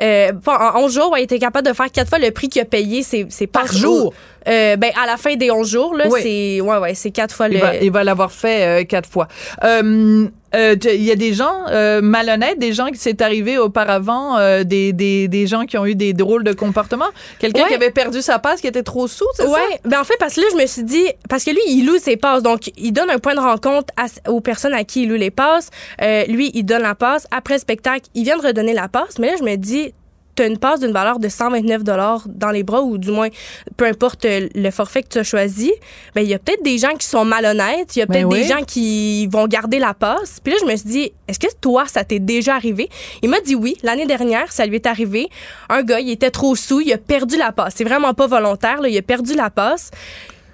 [0.00, 2.60] Euh, en 11 jours, ouais, il était capable de faire quatre fois le prix qu'il
[2.62, 3.02] a payé.
[3.02, 4.12] C'est, Par pas jour?
[4.48, 6.20] Euh, ben, à la fin des 11 jours, là, Oui.
[6.22, 7.54] c'est, ouais, ouais, c'est quatre fois le.
[7.56, 9.28] Il va, il va l'avoir fait euh, quatre fois.
[9.64, 14.36] Euh, euh, Il y a des gens euh, malhonnêtes, des gens qui s'est arrivé auparavant,
[14.36, 17.06] euh, des, des, des gens qui ont eu des drôles de comportements.
[17.38, 17.68] Quelqu'un Ouais.
[17.68, 19.48] qui avait perdu sa passe, qui était trop sous, c'est ça?
[19.50, 21.86] Ouais, ben en fait parce que là je me suis dit parce que lui il
[21.86, 25.04] loue ses passes donc il donne un point de rencontre à- aux personnes à qui
[25.04, 25.70] il loue les passes.
[26.02, 29.18] Euh, lui il donne la passe après le spectacle il vient de redonner la passe
[29.18, 29.94] mais là je me dis
[30.34, 33.28] t'as une passe d'une valeur de 129 dollars dans les bras ou du moins
[33.76, 35.72] peu importe euh, le forfait que tu as choisi
[36.14, 38.28] ben il y a peut-être des gens qui sont malhonnêtes il y a Ben peut-être
[38.32, 38.42] oui.
[38.42, 40.40] des gens qui vont garder la passe.
[40.42, 42.88] Puis là je me suis dit est-ce que toi ça t'est déjà arrivé?
[43.22, 43.76] Il m'a dit oui.
[43.82, 45.28] L'année dernière ça lui est arrivé.
[45.68, 47.74] Un gars il était trop sous il a perdu la passe.
[47.76, 49.90] C'est vraiment pas volontaire là, il a perdu la passe.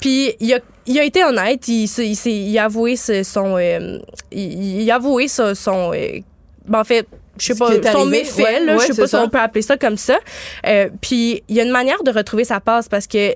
[0.01, 3.99] Puis il a, il a été honnête, il, s'est- il, il a avoué son, euh,
[4.31, 6.21] il, il a avoué son, son, euh,
[6.67, 7.07] ben, en fait,
[7.41, 9.63] je sais pas, son méfait, ouais, là, ouais, je sais pas si on peut appeler
[9.63, 10.19] ça comme ça.
[10.67, 13.35] Euh, puis il y a une manière de retrouver sa passe parce que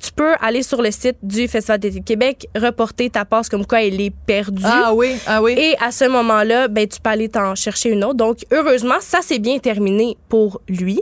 [0.00, 3.64] tu peux aller sur le site du Festival d'été de Québec, reporter ta passe comme
[3.64, 4.62] quoi elle est perdue.
[4.64, 5.54] Ah oui, ah oui.
[5.56, 8.14] Et à ce moment-là, ben, tu peux aller t'en chercher une autre.
[8.16, 11.00] Donc, heureusement, ça s'est bien terminé pour lui.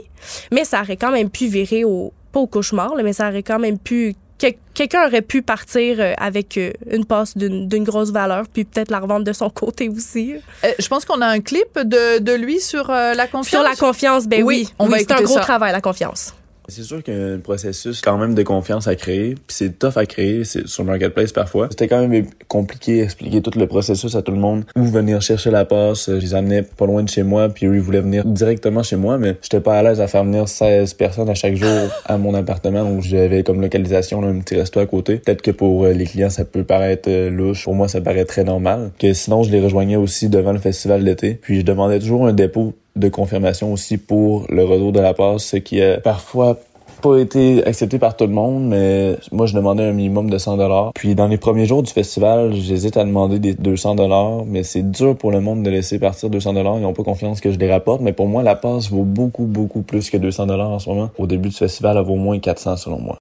[0.51, 3.43] Mais ça aurait quand même pu virer au, pas au cauchemar, là, mais ça aurait
[3.43, 8.45] quand même pu, quelqu'un aurait pu partir euh, avec euh, une passe d'une grosse valeur,
[8.51, 10.35] puis peut-être la revendre de son côté aussi.
[10.63, 13.47] Euh, je pense qu'on a un clip de, de lui sur euh, la confiance.
[13.49, 14.73] Sur la confiance, ben Oui, oui.
[14.79, 15.41] on Oui, c'est un gros ça.
[15.41, 16.33] travail, la confiance.
[16.69, 19.79] C'est sûr qu'il y a un processus quand même de confiance à créer, puis c'est
[19.79, 21.67] tough à créer sur Marketplace parfois.
[21.69, 25.49] C'était quand même compliqué d'expliquer tout le processus à tout le monde, où venir chercher
[25.49, 26.07] la passe.
[26.07, 28.97] Je les amenais pas loin de chez moi, puis eux ils voulaient venir directement chez
[28.97, 32.17] moi, mais j'étais pas à l'aise à faire venir 16 personnes à chaque jour à
[32.17, 35.19] mon appartement, donc j'avais comme localisation là, un petit resto à côté.
[35.19, 38.25] Peut-être que pour euh, les clients ça peut paraître euh, louche, pour moi ça paraît
[38.25, 38.91] très normal.
[38.99, 42.33] Que sinon je les rejoignais aussi devant le festival d'été, puis je demandais toujours un
[42.33, 46.57] dépôt de confirmation aussi pour le retour de la passe, ce qui a parfois
[47.01, 50.57] pas été accepté par tout le monde, mais moi je demandais un minimum de 100
[50.57, 50.91] dollars.
[50.95, 54.89] Puis dans les premiers jours du festival, j'hésite à demander des 200 dollars, mais c'est
[54.89, 56.79] dur pour le monde de laisser partir 200 dollars.
[56.79, 59.45] Ils ont pas confiance que je les rapporte, mais pour moi la passe vaut beaucoup
[59.45, 61.09] beaucoup plus que 200 dollars en ce moment.
[61.17, 63.17] Au début du festival, elle vaut au moins 400 selon moi.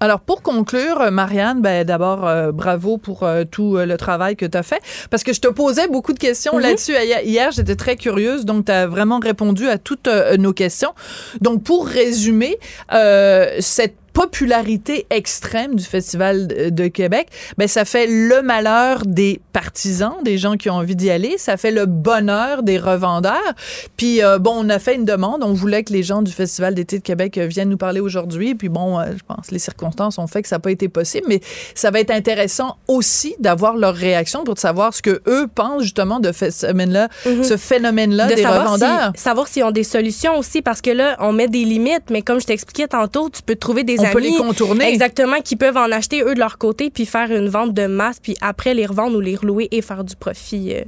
[0.00, 4.46] Alors, pour conclure, Marianne, ben, d'abord, euh, bravo pour euh, tout euh, le travail que
[4.46, 4.80] tu as fait.
[5.10, 6.60] Parce que je te posais beaucoup de questions Mhm.
[6.62, 7.20] là-dessus hier.
[7.24, 10.92] Hier, j'étais très curieuse, donc tu as vraiment répondu à toutes nos questions.
[11.40, 12.58] Donc, pour résumer,
[12.92, 20.14] euh, cette popularité extrême du Festival de Québec, ben ça fait le malheur des partisans,
[20.24, 23.52] des gens qui ont envie d'y aller, ça fait le bonheur des revendeurs.
[23.96, 26.74] Puis euh, bon, on a fait une demande, on voulait que les gens du Festival
[26.74, 30.18] d'été de Québec euh, viennent nous parler aujourd'hui, puis bon, euh, je pense les circonstances
[30.18, 31.40] ont fait que ça n'a pas été possible, mais
[31.74, 36.18] ça va être intéressant aussi d'avoir leur réaction pour savoir ce que eux pensent justement
[36.20, 37.44] de ce phénomène-là, Mhm.
[37.44, 39.12] ce phénomène-là de des savoir revendeurs.
[39.14, 42.22] si- savoir s'ils ont des solutions aussi parce que là on met des limites mais
[42.22, 44.88] comme je t'expliquais tantôt tu peux trouver des On peut les contourner.
[44.88, 48.18] exactement qui peuvent en acheter eux de leur côté puis faire une vente de masse
[48.20, 50.82] puis après les revendre ou les relouer et faire du profit euh,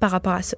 [0.00, 0.56] par rapport à ça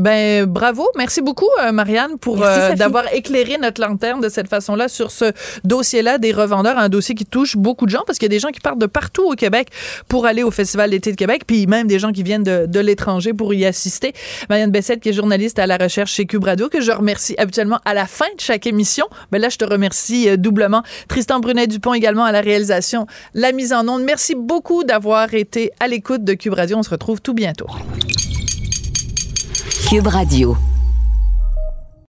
[0.00, 4.88] Ben bravo, merci beaucoup euh, Marianne pour euh, d'avoir éclairé notre lanterne de cette façon-là
[4.88, 5.32] sur ce
[5.64, 8.38] dossier-là des revendeurs, un dossier qui touche beaucoup de gens parce qu'il y a des
[8.38, 9.68] gens qui partent de partout au Québec
[10.08, 12.80] pour aller au Festival d'été de Québec, puis même des gens qui viennent de, de
[12.80, 14.14] l'étranger pour y assister.
[14.48, 17.80] Marianne Bessette qui est journaliste à la recherche chez Cube Radio que je remercie habituellement
[17.84, 19.04] à la fin de chaque émission.
[19.32, 20.82] Mais ben là je te remercie euh, doublement.
[21.08, 24.04] Tristan Brunet Dupont également à la réalisation, la mise en onde.
[24.04, 26.78] Merci beaucoup d'avoir été à l'écoute de Cube Radio.
[26.78, 27.66] On se retrouve tout bientôt.
[29.88, 30.56] Cube Radio.